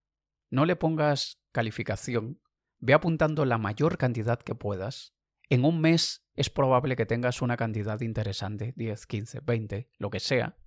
no 0.49 0.65
le 0.65 0.75
pongas 0.75 1.41
calificación, 1.51 2.41
Ve 2.79 2.93
apuntando 2.93 3.45
la 3.45 3.57
mayor 3.57 3.97
cantidad 3.97 4.39
que 4.39 4.55
puedas. 4.55 5.13
En 5.49 5.65
un 5.65 5.81
mes 5.81 6.25
es 6.33 6.49
probable 6.49 6.95
que 6.95 7.05
tengas 7.05 7.41
una 7.41 7.57
cantidad 7.57 7.99
interesante, 7.99 8.73
10, 8.77 9.05
15, 9.05 9.39
20, 9.41 9.89
lo 9.97 10.09
que 10.09 10.19
sea. 10.19 10.57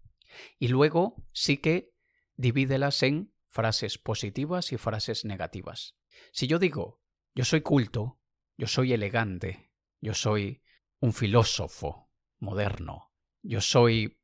Y 0.59 0.69
luego 0.69 1.25
sí 1.33 1.57
que 1.59 1.95
divídelas 2.37 3.03
en 3.03 3.33
frases 3.49 3.99
positivas 3.99 4.73
y 4.73 4.77
frases 4.77 5.25
negativas. 5.25 5.97
Si 6.33 6.47
yo 6.47 6.59
digo, 6.59 7.01
yo 7.35 7.45
soy 7.45 7.63
culto, 7.63 8.21
yo 8.59 8.67
soy 8.67 8.93
elegante, 8.93 9.73
yo 10.01 10.15
soy 10.15 10.63
un 11.01 11.13
filósofo 11.13 12.12
moderno, 12.43 13.13
yo 13.43 13.61
soy 13.61 14.19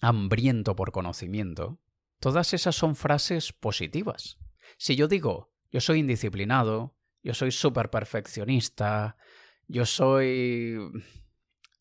hambriento 0.00 0.76
por 0.76 0.92
conocimiento, 0.92 1.80
todas 2.20 2.54
esas 2.54 2.76
son 2.76 2.94
frases 2.94 3.52
positivas. 3.52 4.38
Si 4.78 4.96
yo 4.96 5.08
digo, 5.08 5.52
yo 5.70 5.80
soy 5.80 5.98
indisciplinado, 5.98 6.96
yo 7.22 7.34
soy 7.34 7.50
súper 7.50 7.90
perfeccionista, 7.90 9.16
yo 9.66 9.86
soy 9.86 10.78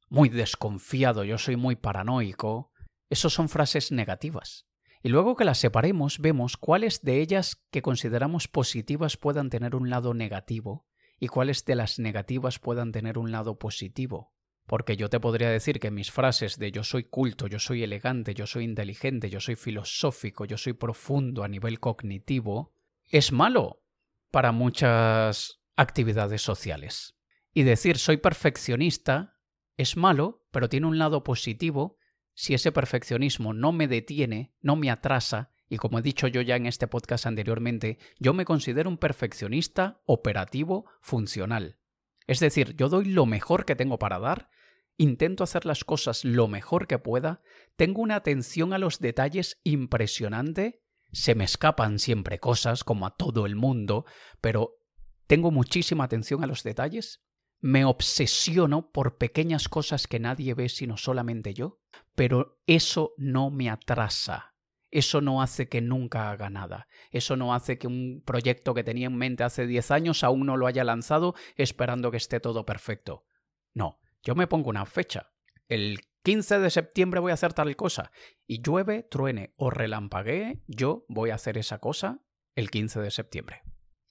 muy 0.10 0.30
desconfiado, 0.30 1.24
yo 1.24 1.38
soy 1.38 1.58
muy 1.58 1.76
paranoico. 1.76 2.72
Esas 3.10 3.34
son 3.34 3.48
frases 3.48 3.92
negativas. 3.92 4.68
Y 5.04 5.10
luego 5.10 5.36
que 5.36 5.46
las 5.46 5.60
separemos, 5.60 6.20
vemos 6.20 6.58
cuáles 6.58 7.02
de 7.02 7.20
ellas 7.20 7.62
que 7.72 7.82
consideramos 7.82 8.48
positivas 8.48 9.18
puedan 9.18 9.50
tener 9.50 9.76
un 9.76 9.90
lado 9.90 10.14
negativo 10.14 10.88
y 11.20 11.28
cuáles 11.28 11.66
de 11.66 11.76
las 11.76 12.00
negativas 12.00 12.58
puedan 12.58 12.92
tener 12.92 13.18
un 13.18 13.32
lado 13.32 13.60
positivo. 13.60 14.34
Porque 14.66 14.96
yo 14.96 15.10
te 15.10 15.20
podría 15.20 15.50
decir 15.50 15.80
que 15.80 15.92
mis 15.92 16.12
frases 16.12 16.58
de 16.58 16.72
yo 16.72 16.84
soy 16.84 17.04
culto, 17.04 17.48
yo 17.48 17.60
soy 17.60 17.84
elegante, 17.84 18.34
yo 18.34 18.48
soy 18.48 18.64
inteligente, 18.64 19.30
yo 19.30 19.40
soy 19.40 19.56
filosófico, 19.56 20.46
yo 20.46 20.58
soy 20.58 20.74
profundo 20.74 21.44
a 21.44 21.48
nivel 21.48 21.80
cognitivo, 21.80 22.74
es 23.10 23.32
malo, 23.32 23.84
para 24.32 24.52
muchas 24.52 25.62
actividades 25.76 26.42
sociales. 26.42 27.16
Y 27.54 27.64
decir 27.64 27.98
soy 27.98 28.18
perfeccionista 28.18 29.38
es 29.78 29.98
malo, 29.98 30.48
pero 30.52 30.70
tiene 30.70 30.88
un 30.88 30.98
lado 30.98 31.24
positivo 31.24 31.98
si 32.34 32.54
ese 32.54 32.72
perfeccionismo 32.72 33.54
no 33.54 33.72
me 33.72 33.88
detiene, 33.88 34.56
no 34.62 34.76
me 34.76 34.90
atrasa, 34.90 35.52
y 35.70 35.78
como 35.78 36.00
he 36.00 36.02
dicho 36.02 36.28
yo 36.28 36.42
ya 36.42 36.56
en 36.56 36.66
este 36.66 36.88
podcast 36.88 37.26
anteriormente, 37.26 37.98
yo 38.20 38.34
me 38.34 38.46
considero 38.46 38.90
un 38.90 38.98
perfeccionista 38.98 40.02
operativo 40.06 40.86
funcional. 41.02 41.78
Es 42.26 42.40
decir, 42.40 42.76
yo 42.76 42.90
doy 42.90 43.06
lo 43.06 43.26
mejor 43.26 43.66
que 43.66 43.76
tengo 43.76 44.00
para 44.00 44.20
dar, 44.20 44.50
intento 44.98 45.44
hacer 45.44 45.66
las 45.66 45.84
cosas 45.84 46.24
lo 46.26 46.48
mejor 46.48 46.88
que 46.88 47.00
pueda, 47.00 47.42
tengo 47.76 48.02
una 48.02 48.16
atención 48.16 48.74
a 48.74 48.78
los 48.78 49.00
detalles 49.00 49.60
impresionante 49.64 50.84
se 51.14 51.36
me 51.36 51.44
escapan 51.44 52.00
siempre 52.00 52.40
cosas, 52.40 52.84
como 52.84 53.06
a 53.06 53.16
todo 53.16 53.46
el 53.46 53.56
mundo, 53.56 54.06
pero 54.42 54.80
tengo 55.28 55.52
muchísima 55.52 56.04
atención 56.04 56.44
a 56.44 56.48
los 56.48 56.64
detalles, 56.64 57.24
me 57.62 57.86
obsesiono 57.86 58.92
por 58.92 59.18
pequeñas 59.18 59.70
cosas 59.70 60.08
que 60.08 60.20
nadie 60.20 60.54
ve 60.54 60.68
sino 60.68 60.98
solamente 60.98 61.54
yo, 61.54 61.80
pero 62.16 62.60
eso 62.66 63.14
no 63.18 63.52
me 63.52 63.70
atrasa. 63.70 64.56
Eso 64.90 65.22
no 65.22 65.42
hace 65.42 65.70
que 65.70 65.82
nunca 65.82 66.30
haga 66.30 66.52
nada. 66.52 66.88
Eso 67.10 67.36
no 67.36 67.56
hace 67.56 67.80
que 67.80 67.88
un 67.88 68.22
proyecto 68.24 68.76
que 68.76 68.84
tenía 68.84 69.08
en 69.08 69.16
mente 69.16 69.44
hace 69.44 69.66
10 69.66 69.90
años 69.90 70.24
aún 70.24 70.46
no 70.46 70.58
lo 70.58 70.68
haya 70.68 70.84
lanzado 70.84 71.34
esperando 71.56 72.12
que 72.12 72.18
esté 72.18 72.40
todo 72.40 72.66
perfecto. 72.66 73.26
No, 73.74 74.00
yo 74.24 74.36
me 74.36 74.48
pongo 74.48 74.70
una 74.70 74.86
fecha. 74.86 75.32
El 75.68 76.00
15 76.24 76.60
de 76.60 76.70
septiembre 76.70 77.20
voy 77.20 77.32
a 77.32 77.34
hacer 77.36 77.54
tal 77.54 77.76
cosa. 77.76 78.12
Y 78.48 78.62
llueve, 78.62 79.04
truene 79.04 79.54
o 79.58 79.70
relampaguee, 79.70 80.64
yo 80.68 81.06
voy 81.10 81.30
a 81.30 81.36
hacer 81.36 81.58
esa 81.58 81.80
cosa 81.80 82.24
el 82.56 82.72
15 82.72 83.02
de 83.02 83.12
septiembre. 83.12 83.62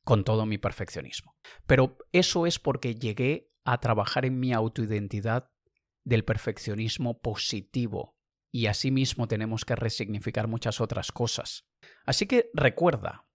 Con 0.05 0.25
todo 0.25 0.46
mi 0.46 0.59
perfeccionismo. 0.59 1.37
Pero 1.66 1.96
eso 2.12 2.46
es 2.46 2.59
porque 2.59 2.94
llegué 2.94 3.51
a 3.64 3.79
trabajar 3.81 4.25
en 4.27 4.38
mi 4.38 4.53
autoidentidad 4.53 5.51
del 6.05 6.25
perfeccionismo 6.25 7.20
positivo. 7.20 8.16
Y 8.53 8.66
asimismo 8.66 9.29
tenemos 9.29 9.64
que 9.64 9.77
resignificar 9.77 10.48
muchas 10.48 10.81
otras 10.81 11.12
cosas. 11.12 11.64
Así 12.05 12.27
que 12.27 12.51
recuerda 12.53 13.27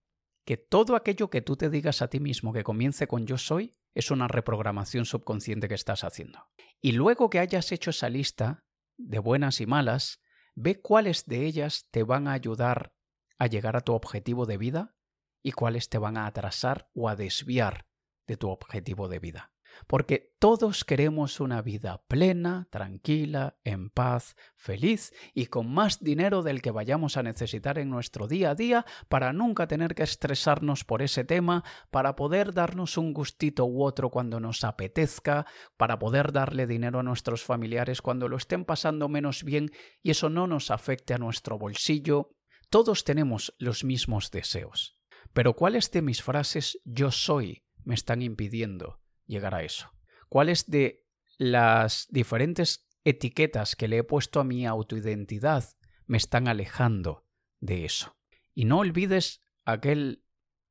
que 0.45 0.57
todo 0.57 0.95
aquello 0.95 1.29
que 1.29 1.41
tú 1.41 1.55
te 1.57 1.69
digas 1.69 2.01
a 2.01 2.09
ti 2.09 2.19
mismo 2.19 2.53
que 2.53 2.63
comience 2.63 3.07
con 3.07 3.25
yo 3.25 3.37
soy 3.37 3.73
es 3.97 4.11
una 4.11 4.27
reprogramación 4.27 5.05
subconsciente 5.05 5.67
que 5.67 5.73
estás 5.73 6.03
haciendo. 6.03 6.45
Y 6.81 6.91
luego 6.91 7.31
que 7.31 7.39
hayas 7.39 7.71
hecho 7.71 7.89
esa 7.89 8.09
lista, 8.09 8.63
de 8.95 9.17
buenas 9.17 9.59
y 9.59 9.65
malas, 9.65 10.21
ve 10.53 10.79
cuáles 10.79 11.25
de 11.25 11.45
ellas 11.47 11.87
te 11.89 12.03
van 12.03 12.27
a 12.27 12.33
ayudar 12.33 12.93
a 13.39 13.47
llegar 13.47 13.75
a 13.75 13.81
tu 13.81 13.93
objetivo 13.93 14.45
de 14.45 14.57
vida 14.57 14.95
y 15.41 15.51
cuáles 15.51 15.89
te 15.89 15.97
van 15.97 16.15
a 16.15 16.27
atrasar 16.27 16.89
o 16.93 17.09
a 17.09 17.15
desviar 17.15 17.87
de 18.27 18.37
tu 18.37 18.49
objetivo 18.49 19.07
de 19.07 19.19
vida 19.19 19.51
porque 19.87 20.35
todos 20.39 20.83
queremos 20.83 21.39
una 21.39 21.61
vida 21.61 22.03
plena, 22.07 22.67
tranquila, 22.71 23.57
en 23.63 23.89
paz, 23.89 24.35
feliz 24.55 25.13
y 25.33 25.47
con 25.47 25.71
más 25.71 26.03
dinero 26.03 26.43
del 26.43 26.61
que 26.61 26.71
vayamos 26.71 27.17
a 27.17 27.23
necesitar 27.23 27.77
en 27.77 27.89
nuestro 27.89 28.27
día 28.27 28.51
a 28.51 28.55
día 28.55 28.85
para 29.09 29.33
nunca 29.33 29.67
tener 29.67 29.95
que 29.95 30.03
estresarnos 30.03 30.83
por 30.83 31.01
ese 31.01 31.23
tema, 31.23 31.63
para 31.91 32.15
poder 32.15 32.53
darnos 32.53 32.97
un 32.97 33.13
gustito 33.13 33.65
u 33.65 33.83
otro 33.83 34.09
cuando 34.09 34.39
nos 34.39 34.63
apetezca, 34.63 35.45
para 35.77 35.99
poder 35.99 36.31
darle 36.31 36.67
dinero 36.67 36.99
a 36.99 37.03
nuestros 37.03 37.43
familiares 37.43 38.01
cuando 38.01 38.27
lo 38.27 38.37
estén 38.37 38.65
pasando 38.65 39.09
menos 39.09 39.43
bien 39.43 39.71
y 40.01 40.11
eso 40.11 40.29
no 40.29 40.47
nos 40.47 40.71
afecte 40.71 41.13
a 41.13 41.17
nuestro 41.17 41.57
bolsillo. 41.57 42.31
Todos 42.69 43.03
tenemos 43.03 43.55
los 43.59 43.83
mismos 43.83 44.31
deseos. 44.31 44.97
Pero 45.33 45.55
¿cuáles 45.55 45.91
de 45.91 46.01
mis 46.01 46.21
frases 46.21 46.79
yo 46.83 47.11
soy 47.11 47.63
me 47.83 47.95
están 47.95 48.21
impidiendo 48.21 48.99
llegar 49.27 49.55
a 49.55 49.63
eso? 49.63 49.91
¿Cuáles 50.29 50.69
de 50.69 51.05
las 51.37 52.07
diferentes 52.09 52.87
etiquetas 53.03 53.75
que 53.75 53.87
le 53.87 53.99
he 53.99 54.03
puesto 54.03 54.39
a 54.39 54.43
mi 54.43 54.65
autoidentidad 54.65 55.65
me 56.05 56.17
están 56.17 56.47
alejando 56.47 57.25
de 57.59 57.85
eso? 57.85 58.15
Y 58.53 58.65
no 58.65 58.79
olvides 58.79 59.43
aquel 59.65 60.23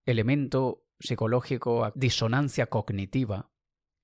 elemento 0.05 0.85
psicológico, 0.99 1.93
disonancia 1.95 2.67
cognitiva, 2.67 3.51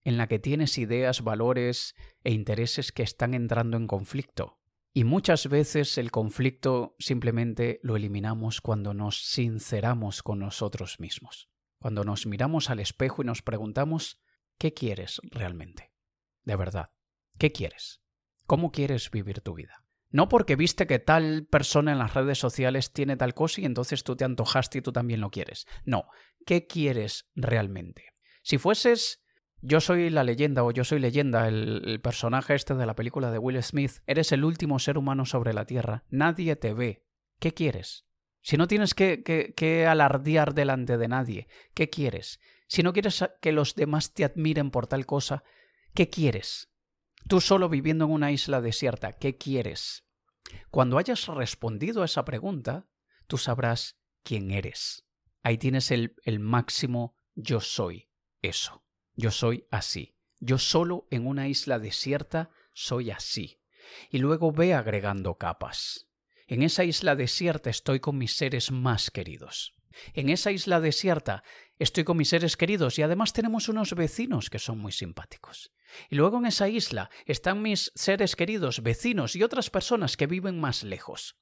en 0.04 0.16
la 0.16 0.26
que 0.26 0.38
tienes 0.38 0.78
ideas, 0.78 1.22
valores 1.22 1.94
e 2.24 2.32
intereses 2.32 2.92
que 2.92 3.02
están 3.02 3.34
entrando 3.34 3.76
en 3.76 3.86
conflicto. 3.86 4.58
Y 4.94 5.04
muchas 5.04 5.48
veces 5.48 5.96
el 5.96 6.10
conflicto 6.10 6.96
simplemente 6.98 7.80
lo 7.82 7.96
eliminamos 7.96 8.60
cuando 8.60 8.92
nos 8.92 9.24
sinceramos 9.24 10.22
con 10.22 10.40
nosotros 10.40 11.00
mismos, 11.00 11.48
cuando 11.78 12.04
nos 12.04 12.26
miramos 12.26 12.68
al 12.68 12.80
espejo 12.80 13.22
y 13.22 13.24
nos 13.26 13.42
preguntamos 13.42 14.20
¿Qué 14.62 14.74
quieres 14.74 15.20
realmente? 15.24 15.90
De 16.44 16.54
verdad, 16.54 16.92
¿qué 17.36 17.50
quieres? 17.50 18.00
¿Cómo 18.46 18.70
quieres 18.70 19.10
vivir 19.10 19.40
tu 19.40 19.54
vida? 19.54 19.84
No 20.08 20.28
porque 20.28 20.54
viste 20.54 20.86
que 20.86 21.00
tal 21.00 21.48
persona 21.50 21.90
en 21.90 21.98
las 21.98 22.14
redes 22.14 22.38
sociales 22.38 22.92
tiene 22.92 23.16
tal 23.16 23.34
cosa 23.34 23.60
y 23.60 23.64
entonces 23.64 24.04
tú 24.04 24.14
te 24.14 24.22
antojaste 24.24 24.78
y 24.78 24.80
tú 24.80 24.92
también 24.92 25.20
lo 25.20 25.30
quieres. 25.30 25.66
No, 25.84 26.04
¿qué 26.46 26.68
quieres 26.68 27.28
realmente? 27.34 28.12
Si 28.44 28.56
fueses 28.56 29.24
yo 29.62 29.80
soy 29.80 30.10
la 30.10 30.22
leyenda 30.22 30.62
o 30.62 30.70
yo 30.70 30.84
soy 30.84 31.00
leyenda, 31.00 31.48
el, 31.48 31.98
personaje 32.00 32.54
este 32.54 32.76
de 32.76 32.86
la 32.86 32.94
película 32.94 33.32
de 33.32 33.38
Will 33.38 33.60
Smith, 33.64 33.94
eres 34.06 34.30
el 34.30 34.44
último 34.44 34.78
ser 34.78 34.96
humano 34.96 35.26
sobre 35.26 35.54
la 35.54 35.66
Tierra, 35.66 36.04
nadie 36.08 36.54
te 36.54 36.72
ve. 36.72 37.04
¿Qué 37.40 37.52
quieres? 37.52 38.06
Si 38.42 38.56
no 38.56 38.68
tienes 38.68 38.94
que, 38.94 39.24
que, 39.24 39.86
alardear 39.88 40.54
delante 40.54 40.98
de 40.98 41.08
nadie, 41.08 41.48
¿qué 41.74 41.90
quieres? 41.90 42.38
Si 42.72 42.82
no 42.82 42.94
quieres 42.94 43.22
que 43.42 43.52
los 43.52 43.74
demás 43.74 44.14
te 44.14 44.24
admiren 44.24 44.70
por 44.70 44.86
tal 44.86 45.04
cosa, 45.04 45.44
¿qué 45.92 46.08
quieres? 46.08 46.70
Tú 47.28 47.42
solo 47.42 47.68
viviendo 47.68 48.06
en 48.06 48.12
una 48.12 48.32
isla 48.32 48.62
desierta, 48.62 49.12
¿qué 49.12 49.36
quieres? 49.36 50.06
Cuando 50.70 50.96
hayas 50.96 51.26
respondido 51.26 52.00
a 52.00 52.06
esa 52.06 52.24
pregunta, 52.24 52.88
tú 53.26 53.36
sabrás 53.36 53.98
quién 54.22 54.52
eres. 54.52 55.04
Ahí 55.42 55.58
tienes 55.58 55.90
el, 55.90 56.14
máximo 56.40 57.14
yo 57.34 57.60
soy 57.60 58.08
eso. 58.40 58.82
Yo 59.16 59.30
soy 59.32 59.66
así. 59.70 60.16
Yo 60.40 60.56
solo 60.56 61.06
en 61.10 61.26
una 61.26 61.48
isla 61.48 61.78
desierta 61.78 62.48
soy 62.72 63.10
así. 63.10 63.60
Y 64.08 64.16
luego 64.16 64.50
ve 64.50 64.72
agregando 64.72 65.34
capas. 65.34 66.08
En 66.46 66.62
esa 66.62 66.84
isla 66.84 67.16
desierta 67.16 67.68
estoy 67.68 68.00
con 68.00 68.16
mis 68.16 68.34
seres 68.34 68.70
más 68.70 69.10
queridos. 69.10 69.74
En 70.14 70.28
esa 70.28 70.50
isla 70.50 70.80
desierta 70.80 71.42
estoy 71.78 72.04
con 72.04 72.16
mis 72.16 72.28
seres 72.28 72.56
queridos 72.56 72.98
y 72.98 73.02
además 73.02 73.32
tenemos 73.32 73.68
unos 73.68 73.94
vecinos 73.94 74.50
que 74.50 74.58
son 74.58 74.78
muy 74.78 74.92
simpáticos. 74.92 75.72
Y 76.08 76.16
luego 76.16 76.38
en 76.38 76.46
esa 76.46 76.68
isla 76.68 77.10
están 77.26 77.62
mis 77.62 77.92
seres 77.94 78.36
queridos, 78.36 78.82
vecinos 78.82 79.36
y 79.36 79.42
otras 79.42 79.70
personas 79.70 80.16
que 80.16 80.26
viven 80.26 80.60
más 80.60 80.82
lejos. 80.82 81.36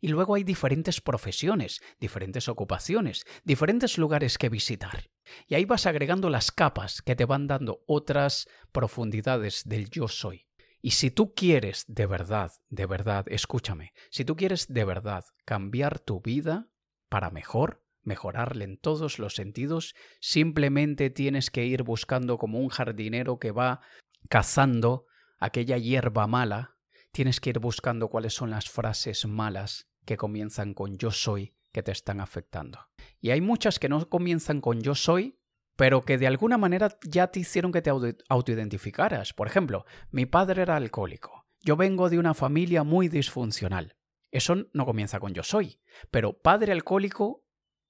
Y 0.00 0.08
luego 0.08 0.34
hay 0.34 0.44
diferentes 0.44 1.00
profesiones, 1.00 1.80
diferentes 2.00 2.48
ocupaciones, 2.48 3.24
diferentes 3.44 3.98
lugares 3.98 4.38
que 4.38 4.48
visitar. 4.48 5.10
Y 5.46 5.54
ahí 5.54 5.64
vas 5.64 5.86
agregando 5.86 6.30
las 6.30 6.52
capas 6.52 7.02
que 7.02 7.16
te 7.16 7.24
van 7.24 7.46
dando 7.46 7.82
otras 7.86 8.48
profundidades 8.72 9.62
del 9.64 9.90
yo 9.90 10.08
soy. 10.08 10.46
Y 10.82 10.92
si 10.92 11.10
tú 11.10 11.34
quieres 11.34 11.84
de 11.88 12.06
verdad, 12.06 12.52
de 12.68 12.86
verdad, 12.86 13.24
escúchame, 13.28 13.92
si 14.10 14.24
tú 14.24 14.36
quieres 14.36 14.68
de 14.68 14.84
verdad 14.84 15.24
cambiar 15.44 15.98
tu 15.98 16.20
vida 16.20 16.68
para 17.08 17.30
mejor, 17.30 17.82
mejorarle 18.06 18.64
en 18.64 18.78
todos 18.78 19.18
los 19.18 19.34
sentidos, 19.34 19.94
simplemente 20.20 21.10
tienes 21.10 21.50
que 21.50 21.66
ir 21.66 21.82
buscando 21.82 22.38
como 22.38 22.58
un 22.58 22.68
jardinero 22.68 23.38
que 23.38 23.50
va 23.50 23.80
cazando 24.28 25.06
aquella 25.38 25.76
hierba 25.76 26.26
mala 26.26 26.76
tienes 27.16 27.40
que 27.40 27.48
ir 27.48 27.60
buscando 27.60 28.10
cuáles 28.10 28.34
son 28.34 28.50
las 28.50 28.68
frases 28.68 29.24
malas 29.24 29.88
que 30.04 30.18
comienzan 30.18 30.74
con 30.74 30.98
yo 30.98 31.10
soy 31.10 31.54
que 31.72 31.82
te 31.82 31.90
están 31.90 32.20
afectando. 32.20 32.78
Y 33.22 33.30
hay 33.30 33.40
muchas 33.40 33.78
que 33.78 33.88
no 33.88 34.06
comienzan 34.10 34.60
con 34.60 34.82
yo 34.82 34.94
soy, 34.94 35.38
pero 35.76 36.02
que 36.02 36.18
de 36.18 36.26
alguna 36.26 36.58
manera 36.58 36.98
ya 37.08 37.28
te 37.28 37.40
hicieron 37.40 37.72
que 37.72 37.80
te 37.80 37.90
autoidentificaras. 38.28 39.32
Por 39.32 39.46
ejemplo, 39.46 39.86
mi 40.10 40.26
padre 40.26 40.60
era 40.60 40.76
alcohólico. 40.76 41.46
Yo 41.62 41.74
vengo 41.74 42.10
de 42.10 42.18
una 42.18 42.34
familia 42.34 42.84
muy 42.84 43.08
disfuncional. 43.08 43.96
Eso 44.30 44.66
no 44.74 44.84
comienza 44.84 45.18
con 45.18 45.32
yo 45.32 45.42
soy. 45.42 45.80
Pero 46.10 46.38
padre 46.38 46.72
alcohólico, 46.72 47.45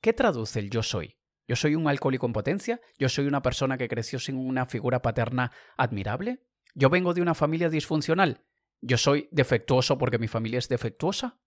¿qué 0.07 0.13
traduce 0.13 0.61
el 0.61 0.71
yo 0.71 0.85
soy? 0.85 1.17
¿Yo 1.49 1.57
soy 1.57 1.75
un 1.75 1.89
alcohólico 1.89 2.27
en 2.27 2.33
potencia? 2.33 2.81
¿Yo 2.97 3.09
soy 3.09 3.27
una 3.27 3.43
persona 3.43 3.77
que 3.77 3.89
creció 3.89 4.21
sin 4.21 4.37
una 4.37 4.65
figura 4.65 5.03
paterna 5.03 5.51
admirable? 5.77 6.47
¿Yo 6.77 6.91
vengo 6.91 7.13
de 7.13 7.23
una 7.23 7.35
familia 7.35 7.69
disfuncional? 7.71 8.45
¿Yo 8.81 8.99
soy 8.99 9.29
defectuoso 9.33 9.99
porque 9.99 10.21
mi 10.21 10.29
familia 10.29 10.61
es 10.61 10.69
defectuosa? 10.69 11.41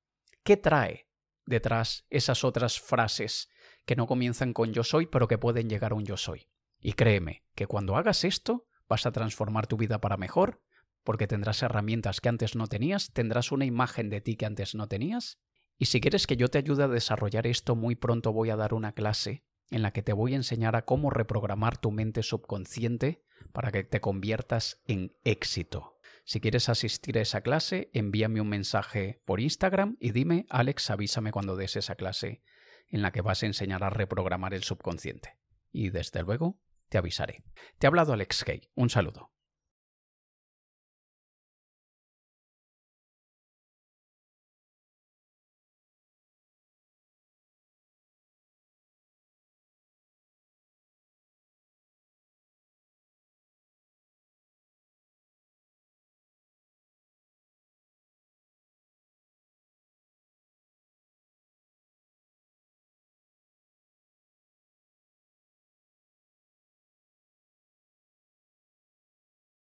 ¿Qué 0.43 0.58
trae 0.58 1.08
detrás 1.45 2.06
esas 2.10 2.43
otras 2.43 2.82
frases 2.82 3.48
que 3.86 3.95
no 3.95 4.08
comienzan 4.08 4.52
con 4.52 4.74
yo 4.74 4.84
soy, 4.84 5.08
pero 5.08 5.30
que 5.30 5.38
pueden 5.38 5.69
llegar 5.69 5.93
a 5.93 5.95
un 5.95 6.04
yo 6.04 6.17
soy? 6.17 6.50
Y 6.82 6.91
créeme 6.91 7.45
que 7.56 7.65
cuando 7.65 7.95
hagas 7.95 8.26
esto, 8.26 8.67
vas 8.89 9.06
a 9.06 9.13
transformar 9.13 9.67
tu 9.67 9.78
vida 9.78 10.02
para 10.02 10.17
mejor, 10.17 10.62
porque 11.06 11.28
tendrás 11.28 11.63
herramientas 11.63 12.19
que 12.19 12.28
antes 12.28 12.58
no 12.58 12.67
tenías, 12.67 13.13
tendrás 13.13 13.54
una 13.54 13.63
imagen 13.63 14.10
de 14.10 14.19
ti 14.19 14.36
que 14.36 14.45
antes 14.45 14.76
no 14.76 14.89
tenías. 14.89 15.39
Y 15.80 15.86
si 15.86 16.02
quieres 16.02 16.28
que 16.28 16.36
yo 16.36 16.50
te 16.50 16.58
ayude 16.58 16.84
a 16.84 16.88
desarrollar 16.89 17.48
esto, 17.48 17.74
muy 17.74 17.96
pronto 17.96 18.34
voy 18.34 18.50
a 18.50 18.58
dar 18.58 18.74
una 18.74 18.92
clase 18.92 19.46
en 19.72 19.82
la 19.82 19.92
que 19.92 20.04
te 20.04 20.12
voy 20.12 20.34
a 20.34 20.36
enseñar 20.36 20.76
a 20.76 20.84
cómo 20.84 21.10
reprogramar 21.10 21.78
tu 21.78 21.89
mente 21.89 22.22
subconsciente 22.22 23.24
para 23.54 23.72
que 23.72 23.86
te 23.86 24.02
conviertas 24.02 24.82
en 24.86 25.15
éxito. 25.24 25.96
Si 26.26 26.42
quieres 26.42 26.68
asistir 26.68 27.18
a 27.18 27.22
esa 27.22 27.42
clase, 27.42 27.89
envíame 27.94 28.42
un 28.42 28.50
mensaje 28.50 29.22
por 29.26 29.39
Instagram 29.39 29.96
y 30.02 30.12
dime, 30.12 30.46
Alex, 30.50 30.89
avísame 30.89 31.32
cuando 31.32 31.56
des 31.56 31.78
esa 31.78 31.96
clase 31.96 32.44
en 32.89 33.02
la 33.02 33.12
que 33.12 33.22
vas 33.22 33.42
a 33.44 33.46
enseñar 33.46 33.84
a 33.86 33.89
reprogramar 33.89 34.54
el 34.54 34.63
subconsciente. 34.63 35.38
Y 35.72 35.92
desde 35.92 36.24
luego, 36.24 36.60
te 36.89 36.98
avisaré. 36.98 37.46
Te 37.78 37.88
ha 37.88 37.89
hablado 37.89 38.12
Alex 38.12 38.44
Kay. 38.44 38.70
Un 38.76 38.89
saludo. 38.89 39.32